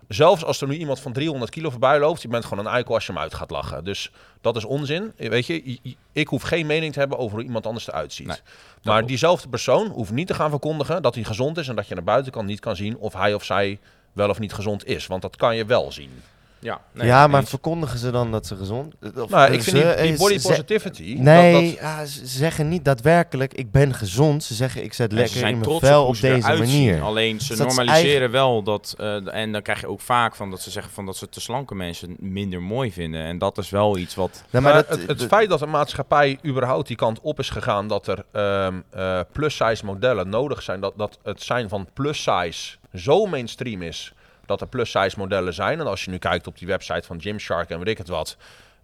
[0.07, 2.93] zelfs als er nu iemand van 300 kilo voorbij loopt, je bent gewoon een eikel
[2.93, 3.83] als je hem uit gaat lachen.
[3.83, 5.13] Dus dat is onzin.
[5.15, 5.79] Weet je,
[6.11, 8.27] ik hoef geen mening te hebben over hoe iemand anders eruit ziet.
[8.27, 8.37] Nee,
[8.83, 11.95] maar diezelfde persoon hoeft niet te gaan verkondigen dat hij gezond is en dat je
[11.95, 13.79] naar buitenkant niet kan zien of hij of zij
[14.13, 15.07] wel of niet gezond is.
[15.07, 16.11] Want dat kan je wel zien.
[16.61, 17.49] Ja, nee, ja, maar eens.
[17.49, 20.47] verkondigen ze dan dat ze gezond of, Nou, ik vind ze- die, die body ze-
[20.47, 21.15] positivity.
[21.19, 24.43] Nee, dat, dat, ja, ze zeggen niet daadwerkelijk, ik ben gezond.
[24.43, 26.57] Ze zeggen, ik zet Ja, lekker in mijn vel op op ze deze zien.
[26.57, 27.01] manier.
[27.01, 28.95] Alleen ze Dus normaliseren wel dat.
[28.97, 31.41] eh, en dan krijg je ook vaak van dat ze zeggen van dat ze te
[31.41, 33.21] slanke mensen minder mooi vinden.
[33.23, 34.43] En dat is wel iets wat.
[34.49, 37.87] Nee, maar maar dat, het, feit dat de maatschappij überhaupt die kant op is gegaan
[37.87, 43.25] dat er ehm eh, plus-size modellen nodig zijn, dat, dat het zijn van plus-size zo
[43.25, 44.13] mainstream is
[44.49, 45.79] dat er plus-size modellen zijn.
[45.79, 48.37] En als je nu kijkt op die website van Gymshark en weet ik het wat,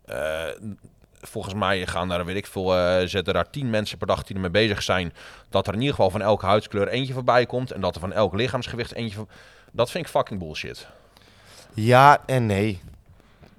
[0.05, 0.43] eh,
[1.21, 4.35] volgens mij gaan daar, weet ik veel, eh, zetten daar tien mensen per dag die
[4.35, 5.13] ermee bezig zijn,
[5.49, 8.13] dat er in ieder geval van elke huidskleur eentje voorbij komt en dat er van
[8.13, 9.27] elk lichaamsgewicht eentje voor-
[9.71, 10.87] Dat vind ik fucking bullshit.
[11.73, 12.81] Ja en nee.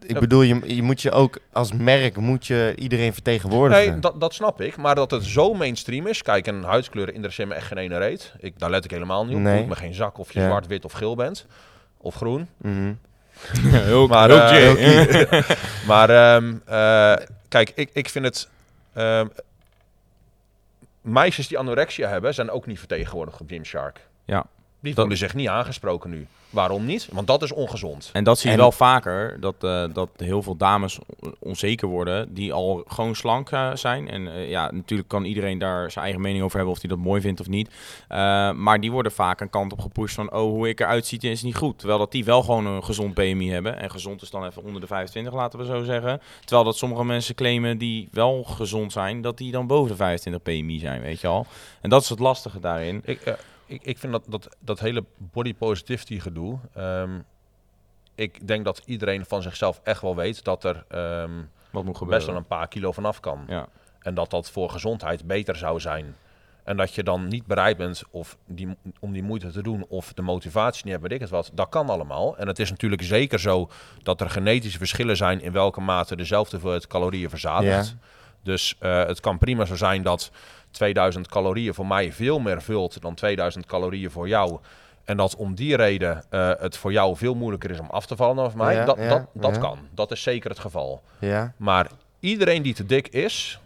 [0.07, 3.91] Ik bedoel, je, je moet je ook als merk moet je iedereen vertegenwoordigen.
[3.91, 4.77] Nee, dat, dat snap ik.
[4.77, 6.23] Maar dat het zo mainstream is.
[6.23, 8.33] Kijk, een huidskleur interesseert me echt geen ene reet.
[8.39, 9.43] Ik, daar let ik helemaal niet op.
[9.43, 9.59] Nee.
[9.59, 10.47] Doet me geen zak of je Ja.
[10.47, 11.47] zwart, wit of geel bent.
[12.07, 12.49] Of groen.
[12.57, 12.93] Mhm.
[13.87, 15.51] heel, Maar, heel eh.
[15.91, 18.49] Maar ehm, eh, kijk, ik, ik vind het...
[18.95, 19.27] ehm,
[21.01, 24.01] meisjes die anorexia hebben, zijn ook niet vertegenwoordigd op Gymshark.
[24.25, 24.47] Ja.
[24.87, 26.27] Die Dat- voelen zich niet aangesproken nu.
[26.51, 27.09] Waarom niet?
[27.13, 28.11] Want dat is ongezond.
[28.13, 31.89] En dat zie je En- wel vaker, dat, eh, dat heel veel dames on- onzeker
[31.89, 34.09] worden, die al gewoon slank eh, zijn.
[34.11, 36.99] En eh, ja, natuurlijk kan iedereen daar zijn eigen mening over hebben of hij dat
[36.99, 37.71] mooi vindt of niet.
[38.09, 38.19] Eh,
[38.53, 41.43] maar die worden vaak een kant op gepusht van, oh, hoe ik eruit zie is
[41.43, 41.79] niet goed.
[41.79, 43.79] Terwijl dat die wel gewoon een gezond BMI hebben.
[43.81, 46.21] En gezond is dan even onder de 25, laten we zo zeggen.
[46.41, 50.43] Terwijl dat sommige mensen claimen die wel gezond zijn, dat die dan boven de 25
[50.43, 51.47] BMI zijn, weet je al.
[51.81, 53.01] En dat is het lastige daarin.
[53.05, 56.59] Ik, ik, ik vind dat, dat, dat hele body positivity gedoe.
[56.75, 57.19] ehm,
[58.15, 62.27] ik denk dat iedereen van zichzelf echt wel weet dat er ehm, Wat moet best
[62.27, 63.45] wel een paar kilo vanaf kan.
[63.49, 63.69] Ja.
[64.01, 66.15] En dat dat voor gezondheid beter zou zijn.
[66.65, 70.13] En dat je dan niet bereid bent of die, om die moeite te doen of
[70.13, 71.51] de motivatie niet hebt, weet ik het wat.
[71.55, 72.37] Dat kan allemaal.
[72.37, 73.71] En het is natuurlijk zeker zo
[74.03, 77.89] dat er genetische verschillen zijn in welke mate dezelfde hoeveelheid calorieën verzadigt.
[77.89, 77.95] Ja.
[78.43, 80.31] Dus eh, het kan prima zo zijn dat
[80.77, 84.59] 2000 calorieën voor mij veel meer vult dan 2000 calorieën voor jou.
[85.05, 88.17] En dat om die reden eh, het voor jou veel moeilijker is om af te
[88.17, 88.75] vallen dan voor mij.
[88.75, 89.61] Ja, dat ja, dat, dat ja.
[89.61, 89.79] kan.
[89.91, 91.03] Dat is zeker het geval.
[91.19, 91.53] Ja.
[91.57, 93.61] Maar iedereen die te dik is,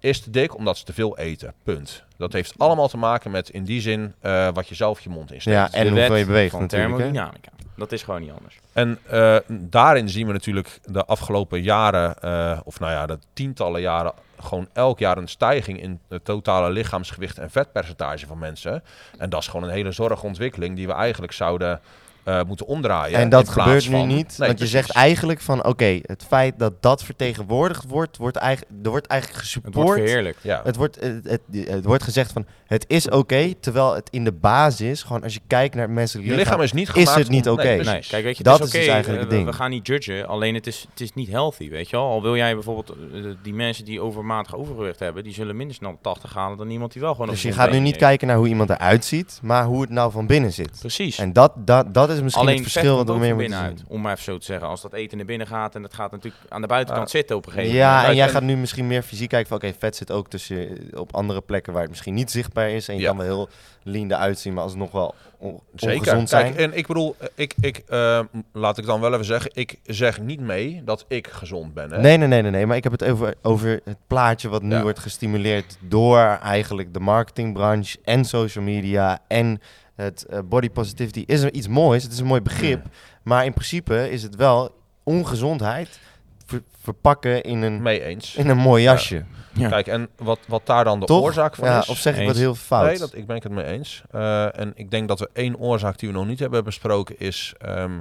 [0.00, 1.54] is te dik omdat ze te veel eten.
[1.62, 2.04] Punt.
[2.16, 5.32] Dat heeft allemaal te maken met in die zin eh, wat je zelf je mond
[5.32, 5.56] insteekt.
[5.56, 6.96] ja, en hoeveel wet je beweegt van natuurlijk.
[6.96, 7.50] thermodynamica.
[7.76, 8.58] Dat is gewoon niet anders.
[8.72, 13.80] En eh, daarin zien we natuurlijk de afgelopen jaren, eh, of nou ja, de tientallen
[13.80, 18.82] jaren, gewoon elk jaar een stijging in het totale lichaamsgewicht en vetpercentage van mensen.
[19.18, 21.80] En dat is gewoon een hele zorgelijke ontwikkeling die we eigenlijk zouden
[22.26, 23.18] eh, moeten omdraaien.
[23.18, 24.34] En dat gebeurt nu van- niet.
[24.38, 28.84] Nee, want je zegt eigenlijk van oké, het feit dat dat vertegenwoordigd wordt, wordt eigenlijk,
[28.84, 29.98] er wordt eigenlijk Het wordt gesupport.
[29.98, 30.36] verheerlijk.
[30.42, 30.60] Ja.
[30.64, 34.32] Het wordt, het, het, het wordt gezegd van het is oké, terwijl het in de
[34.32, 37.18] basis, gewoon als je kijkt naar het menselijk Je lichaam, lichaam is niet is gemaakt
[37.18, 37.62] het niet oké.
[37.62, 39.34] Nee, Nee, kijk, weet je, Dat het is is, dus oké, eigenlijk eh, het we,
[39.42, 39.50] ding.
[39.50, 42.06] we gaan niet judgen, alleen het is, het is niet healthy, weet je wel.
[42.06, 45.98] Al wil jij bijvoorbeeld eh, die mensen die overmatig overgewicht hebben, die zullen minder snel
[46.02, 47.98] 80 halen dan iemand die wel gewoon Dus je gaat nu niet heeft.
[47.98, 50.76] kijken naar hoe iemand eruit ziet, maar hoe het nou van binnen zit.
[50.80, 51.18] Precies.
[51.18, 53.78] En dat, dat, dat is misschien Alleen het verschil wat ook meer zien.
[53.88, 54.68] om maar even zo te zeggen.
[54.68, 57.18] Als dat eten naar binnen gaat en dat gaat natuurlijk aan de buitenkant Ja.
[57.18, 58.08] zitten op een gegeven Ja, moment.
[58.08, 61.14] en jij gaat nu misschien meer fysiek kijken van oké, vet zit ook tussen op
[61.14, 62.88] andere plekken waar het misschien niet zichtbaar is.
[62.88, 63.06] En je Ja.
[63.08, 63.48] kan wel heel
[63.82, 65.96] lean eruit zien, maar alsnog wel on- Zeker.
[65.96, 66.54] ongezond zijn.
[66.54, 68.20] Kijk, en ik bedoel, ik, ik, eh,
[68.52, 71.90] laat ik dan wel even zeggen, ik zeg niet mee dat ik gezond ben.
[71.92, 72.00] Hè?
[72.00, 72.66] Nee, nee, nee, nee, nee.
[72.66, 74.82] Maar ik heb het over, over het plaatje wat nu Ja.
[74.82, 79.60] wordt gestimuleerd door eigenlijk de marketingbranche en social media en
[79.96, 81.24] het eh, body positivity.
[81.26, 82.86] Is er iets moois, het is een mooi begrip.
[83.22, 86.00] Maar in principe is het wel ongezondheid
[86.46, 88.34] ver- verpakken in een, Mee eens.
[88.34, 89.24] in een mooi jasje.
[89.52, 89.68] Ja.
[89.68, 91.22] Kijk, en wat, wat daar dan de Toch?
[91.22, 91.88] oorzaak van ja, is...
[91.88, 92.28] Of zeg ik Eens.
[92.28, 92.86] wat heel fout?
[92.86, 94.02] Nee, dat, ik ben ik het mee eens.
[94.10, 97.54] Eh, en ik denk dat we één oorzaak die we nog niet hebben besproken is...
[97.58, 97.98] ehm,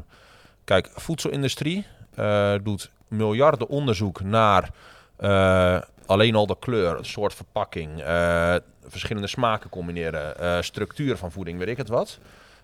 [0.64, 4.70] kijk, voedselindustrie eh, doet miljarden onderzoek naar
[5.18, 8.56] eh, alleen al de kleur, het soort verpakking, eh,
[8.88, 12.20] verschillende smaken combineren, eh, structuur van voeding, weet ik het wat.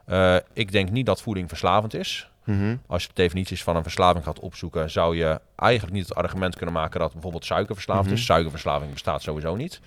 [0.05, 2.29] Eh, ik denk niet dat voeding verslavend is.
[2.43, 2.75] Mhm.
[2.87, 6.55] Als je de definities van een verslaving gaat opzoeken, zou je eigenlijk niet het argument
[6.55, 8.13] kunnen maken dat bijvoorbeeld suiker verslaafd Mhm.
[8.13, 8.25] is.
[8.25, 9.81] Suikerverslaving bestaat sowieso niet.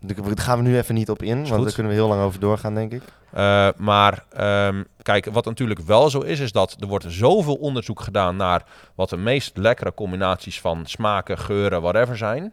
[0.00, 2.40] Daar gaan we nu even niet op in, want daar kunnen we heel lang over
[2.40, 3.02] doorgaan, denk ik.
[3.36, 8.00] Uh, maar ehm, kijk, wat natuurlijk wel zo is, is dat er wordt zoveel onderzoek
[8.00, 12.52] gedaan naar wat de meest lekkere combinaties van smaken, geuren, whatever zijn.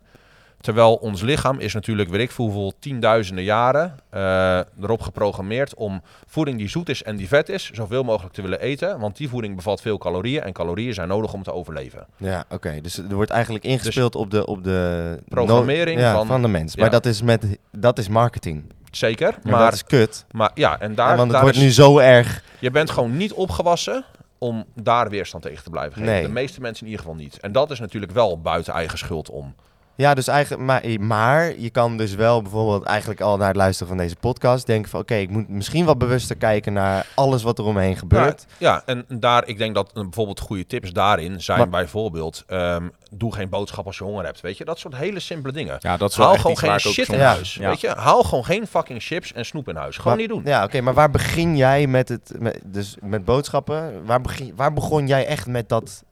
[0.64, 6.02] Terwijl ons lichaam is natuurlijk, weet ik veel hoeveel, tienduizenden jaren eh, erop geprogrammeerd om
[6.28, 9.00] voeding die zoet is en die vet is, zoveel mogelijk te willen eten.
[9.00, 12.06] Want die voeding bevat veel calorieën en calorieën zijn nodig om te overleven.
[12.18, 12.82] Ja, oké.
[12.82, 16.48] Dus er wordt eigenlijk ingespeeld op de, op de Programmering no- ja, van- van, de
[16.48, 16.74] mens.
[16.74, 16.82] ja.
[16.82, 18.64] Maar dat is, met, dat is marketing.
[18.92, 20.26] Zeker, Maar, maar, dat is kut.
[20.32, 22.44] maar ja, en daar, Ja, want het daar wordt is- nu zo erg.
[22.60, 24.04] je bent gewoon niet opgewassen
[24.38, 26.10] om daar weerstand tegen te blijven geven.
[26.10, 26.22] Nee.
[26.24, 27.40] De meeste mensen in ieder geval niet.
[27.40, 29.56] En dat is natuurlijk wel buiten eigen schuld om.
[29.96, 33.88] Ja, dus eigenlijk, maar, maar je kan dus wel bijvoorbeeld eigenlijk al naar het luisteren
[33.88, 37.60] van deze podcast denken van oké, ik moet misschien wat bewuster kijken naar alles wat
[37.60, 38.46] er omheen gebeurt.
[38.58, 42.88] Ja, en daar, ik denk dat eh, bijvoorbeeld goede tips daarin zijn Maar- bijvoorbeeld, ehm,
[43.12, 44.42] doe geen boodschap als je honger hebt.
[44.42, 45.76] Weet je, dat soort hele simpele dingen.
[45.80, 47.54] Ja, dat Haal gewoon geen shit in huis.
[47.54, 47.70] Ja.
[47.70, 49.96] Weet je, haal gewoon geen fucking chips en snoep in huis.
[49.98, 50.42] Gewoon Maar- niet doen.
[50.46, 54.06] Ja, oké, maar waar begin jij met het, met, dus met boodschappen?
[54.06, 56.04] Waar, begin, waar begon jij echt met dat?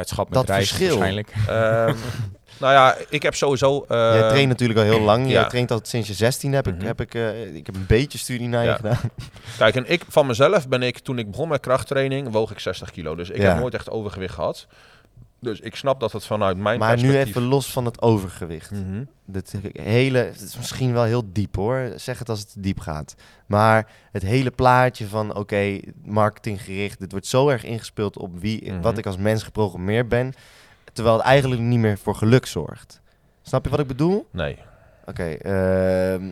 [0.00, 0.86] Schat met Dat verschil.
[0.88, 1.32] waarschijnlijk.
[1.48, 1.94] Ehm,
[2.58, 3.84] nou ja, ik heb sowieso.
[3.88, 5.30] jij traint natuurlijk al heel lang.
[5.30, 6.84] Jij traint al sinds je 16 heb ik, Mhm.
[6.86, 8.98] heb ik, eh, ik heb een beetje studie naar je gedaan.
[9.58, 12.90] Kijk, en ik van mezelf ben ik toen ik begon met krachttraining woog ik 60
[12.90, 13.14] kilo.
[13.14, 14.66] Dus ik heb nooit echt overgewicht gehad.
[15.40, 17.28] Dus ik snap dat het vanuit mijn Maar nu perspectief...
[17.36, 18.70] even los van het overgewicht.
[19.26, 21.92] Dat hele, het is misschien wel heel diep hoor.
[21.96, 23.14] Zeg het als het diep gaat.
[23.46, 26.98] Maar het hele plaatje van oké, marketinggericht.
[27.00, 28.80] Dit wordt zo erg ingespeeld op wie, Mhm.
[28.80, 30.32] wat ik als mens geprogrammeerd ben.
[30.96, 33.00] Terwijl het eigenlijk niet meer voor geluk zorgt.
[33.42, 34.26] Snap je wat ik bedoel?
[34.30, 34.58] Nee.
[35.06, 36.24] Oké, ehm,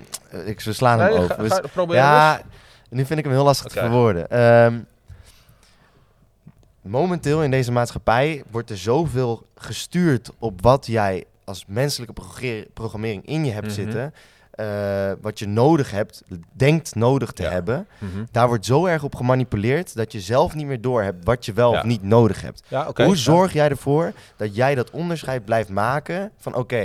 [0.47, 1.51] ik we slaan hem over.
[1.51, 2.41] ga, ja,
[2.91, 4.31] nu vind ik hem heel lastig te verwoorden.
[4.31, 4.79] Ehm,
[6.83, 12.23] momenteel in deze maatschappij wordt er zoveel gestuurd op wat jij als menselijke
[12.75, 13.75] programmering in je hebt Mhm.
[13.75, 14.15] zitten.
[14.55, 17.51] Eh, wat je nodig hebt, denkt nodig te Ja.
[17.51, 17.87] hebben.
[17.99, 18.25] Mhm.
[18.31, 21.73] Daar wordt zo erg op gemanipuleerd dat je zelf niet meer doorhebt wat je wel
[21.73, 21.79] Ja.
[21.79, 22.63] of niet nodig hebt.
[22.69, 22.91] Ja.
[22.95, 23.15] Hoe Ja.
[23.15, 26.77] zorg jij ervoor dat jij dat onderscheid blijft maken van oké,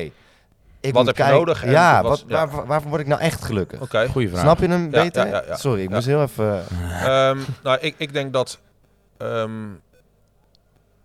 [0.81, 2.47] ik Wat moet heb je nodig en Ja, wat- wat, ja.
[2.47, 3.81] waar, waarvan word ik nou echt gelukkig?
[3.81, 4.07] Oké.
[4.07, 4.41] Goeie vraag.
[4.41, 5.25] Snap je hem beter?
[5.27, 5.55] ja, ja, ja.
[5.55, 5.95] Sorry, ik Ja.
[5.95, 6.63] moest heel even...
[7.03, 8.59] Ehm, nou, ik, ik denk dat
[9.17, 9.51] ehm,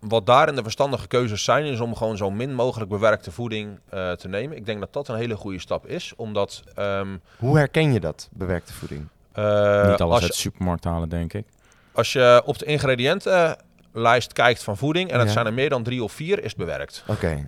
[0.07, 4.11] wat daarin de verstandige keuzes zijn, is om gewoon zo min mogelijk bewerkte voeding eh,
[4.11, 4.57] te nemen.
[4.57, 8.29] Ik denk dat dat een hele goede stap is, omdat ehm, Hoe herken je dat,
[8.31, 9.07] bewerkte voeding?
[9.31, 9.43] eh,
[9.87, 11.45] Niet alles als, uit je, de supermarkt halen, denk ik.
[11.93, 15.33] als je op de ingrediëntenlijst kijkt van voeding, en dat Ja.
[15.33, 17.03] zijn er meer dan drie of vier, is het bewerkt.
[17.07, 17.47] Oké.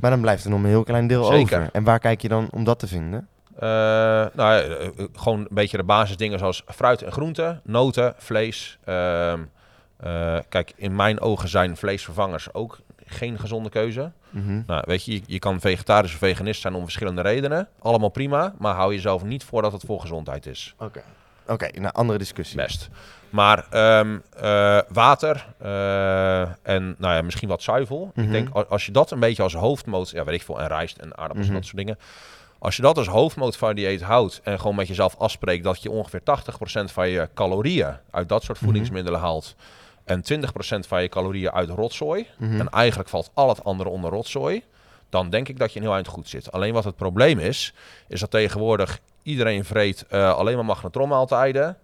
[0.00, 1.58] Maar dan blijft er nog een heel klein deel Zeker.
[1.58, 1.68] over.
[1.72, 3.28] En waar kijk je dan om dat te vinden?
[3.56, 3.62] Eh,
[4.32, 4.62] nou, ja,
[5.12, 8.78] gewoon een beetje de basisdingen zoals fruit en groenten, noten, vlees.
[8.84, 9.40] Ehm,
[9.96, 14.10] eh, kijk, in mijn ogen zijn vleesvervangers ook geen gezonde keuze.
[14.30, 14.62] Mhm.
[14.66, 17.68] Nou, weet je, je, je kan vegetarisch of veganist zijn om verschillende redenen.
[17.78, 20.74] Allemaal prima, maar hou jezelf niet voor dat het voor gezondheid is.
[20.78, 21.02] Oké.
[21.48, 22.56] Oké, nou, andere discussie.
[22.56, 22.88] Best.
[23.30, 28.10] Maar ehm, eh, water eh, en nou ja, misschien wat zuivel.
[28.14, 28.26] Mhm.
[28.26, 30.10] Ik denk, a- als je dat een beetje als hoofdmoot...
[30.10, 31.54] Ja, weet ik veel, en rijst en aardappels en Mhm.
[31.60, 31.98] dat soort dingen.
[32.58, 34.40] Als je dat als hoofdmoot van je dieet houdt...
[34.44, 37.96] en gewoon met jezelf afspreekt dat je ongeveer 80% van je calorieën...
[38.10, 38.64] uit dat soort Mhm.
[38.66, 39.54] voedingsmiddelen haalt...
[40.06, 42.26] en 20% van je calorieën uit rotzooi...
[42.38, 42.60] Mhm.
[42.60, 44.62] en eigenlijk valt al het andere onder rotzooi...
[45.08, 46.52] dan denk ik dat je een heel eind goed zit.
[46.52, 47.74] Alleen wat het probleem is...
[48.08, 51.78] is dat tegenwoordig iedereen vreet eh, alleen maar magnetronmaaltijden...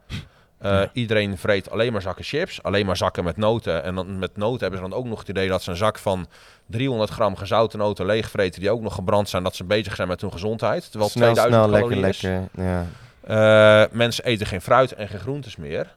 [0.63, 0.91] Ja.
[0.93, 3.83] Iedereen vreet alleen maar zakken chips, alleen maar zakken met noten.
[3.83, 5.99] En dan, met noten hebben ze dan ook nog het idee dat ze een zak
[5.99, 6.27] van
[6.67, 8.61] 300 gram gezouten noten leegvreten...
[8.61, 10.91] die ook nog gebrand zijn, dat ze bezig zijn met hun gezondheid.
[10.91, 12.23] Terwijl snel, 2000 snel, lekker, calorieën is.
[12.23, 12.49] lekker.
[12.65, 12.87] Ja.
[13.23, 15.95] Eh, mensen eten geen fruit en geen groentes meer.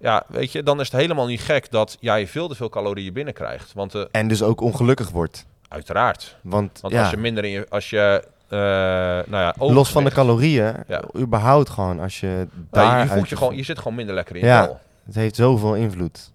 [0.00, 3.12] Ja, weet je, dan is het helemaal niet gek dat jij veel te veel calorieën
[3.12, 3.72] binnenkrijgt.
[3.72, 5.46] Want eh, En dus ook ongelukkig wordt.
[5.68, 6.36] uiteraard.
[6.42, 7.66] Want, Want ja, als je minder in je...
[7.68, 11.02] Als je, eh, nou ja, los van de calorieën, Ja.
[11.16, 12.96] überhaupt gewoon als je Ja, daar...
[12.98, 14.80] je, je, voelt je, gewoon, je zit gewoon minder lekker in Ja.
[15.06, 16.30] Het heeft zoveel invloed.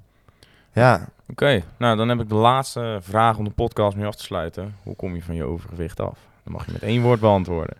[0.73, 4.23] Ja, Oké, nou dan heb ik de laatste vraag om de podcast mee af te
[4.23, 4.75] sluiten.
[4.83, 6.17] Hoe kom je van je overgewicht af?
[6.43, 7.75] Dan mag je met één woord beantwoorden.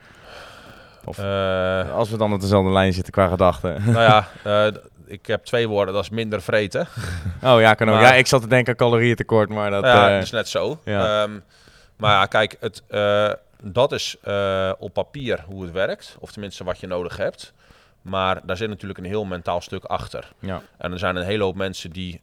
[1.06, 3.82] Of Eh, als we dan op dezelfde lijn zitten qua gedachten.
[3.86, 4.28] nou ja,
[4.67, 4.74] eh,
[5.08, 6.88] ik heb twee woorden, dat is minder vreten.
[7.44, 7.94] Oh ja, kan ook.
[7.96, 9.84] Maar- Ja, ik zat te denken aan calorieëntekort, maar dat...
[9.84, 10.80] ja, eh, dat is net zo.
[10.84, 11.24] ja.
[11.24, 11.39] Ehm,
[11.98, 13.32] maar ja, kijk, het, eh,
[13.63, 16.18] dat is eh, op papier hoe het werkt.
[16.20, 17.54] Of tenminste wat je nodig hebt.
[18.02, 20.32] Maar daar zit natuurlijk een heel mentaal stuk achter.
[20.39, 20.62] ja.
[20.78, 22.20] En er zijn een hele hoop mensen die,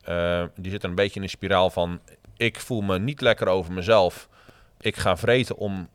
[0.57, 2.01] die zitten een beetje in een spiraal van...
[2.37, 4.29] ik voel me niet lekker over mezelf.
[4.81, 5.89] Ik ga vreten om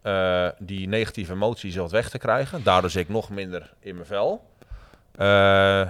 [0.59, 2.63] die negatieve emoties wat weg te krijgen.
[2.63, 4.43] Daardoor zit ik nog minder in mijn vel.
[5.15, 5.81] Eh,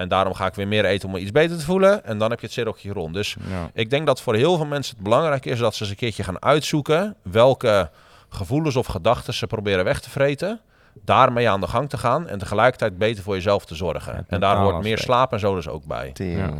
[0.00, 2.04] en daarom ga ik weer meer eten om me iets beter te voelen.
[2.04, 3.14] En dan heb je het cirkeltje rond.
[3.14, 3.70] Dus ja.
[3.74, 6.22] ik denk dat voor heel veel mensen het belangrijk is dat ze eens een keertje
[6.22, 7.90] gaan uitzoeken welke
[8.28, 10.60] gevoelens of gedachten ze proberen weg te vreten.
[11.04, 14.24] Daarmee aan de gang te gaan en tegelijkertijd beter voor jezelf te zorgen.
[14.28, 15.00] En daar hoort meer aspect.
[15.02, 16.10] slaap en zo dus ook bij.
[16.14, 16.50] Ja.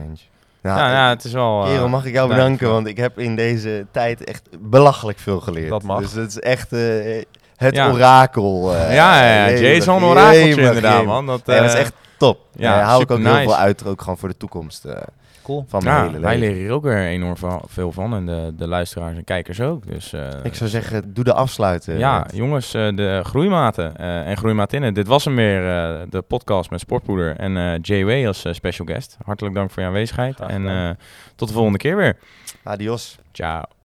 [0.63, 1.63] Ja, Nou, ja, het is wel...
[1.65, 5.41] eh, Kerel, mag ik jou bedanken, want ik heb in deze tijd echt belachelijk veel
[5.41, 5.69] geleerd.
[5.71, 6.01] Dat mag.
[6.01, 6.73] Dus het is echt...
[6.73, 7.23] eh,
[7.57, 7.91] Het Ja.
[7.91, 8.75] orakel.
[8.75, 11.27] eh, ja, ja, ja, Jason Orakeltje jemig, inderdaad, man.
[11.27, 12.39] Dat, Nee, dat is echt top.
[12.57, 14.97] ja, daar hou ik ook heel veel uit, ook gewoon voor de toekomst eh,
[15.43, 15.65] Cool.
[15.69, 18.15] van ja, hele wij leren hier ook weer enorm veel van.
[18.15, 19.87] En de, de luisteraars en kijkers ook.
[19.87, 21.99] Dus, eh, Ik zou zeggen, doe de afsluiten.
[21.99, 24.95] Ja, jongens, eh, de groeimaten eh, en groeimatinnen.
[24.95, 28.87] Dit was hem weer, eh, de podcast met Sportpoeder en eh Jay als eh, special
[28.87, 29.17] guest.
[29.25, 30.41] Hartelijk dank voor je aanwezigheid.
[30.41, 30.91] En eh,
[31.37, 32.17] tot de volgende keer weer.
[32.63, 33.19] Adios.
[33.33, 33.63] Ciao.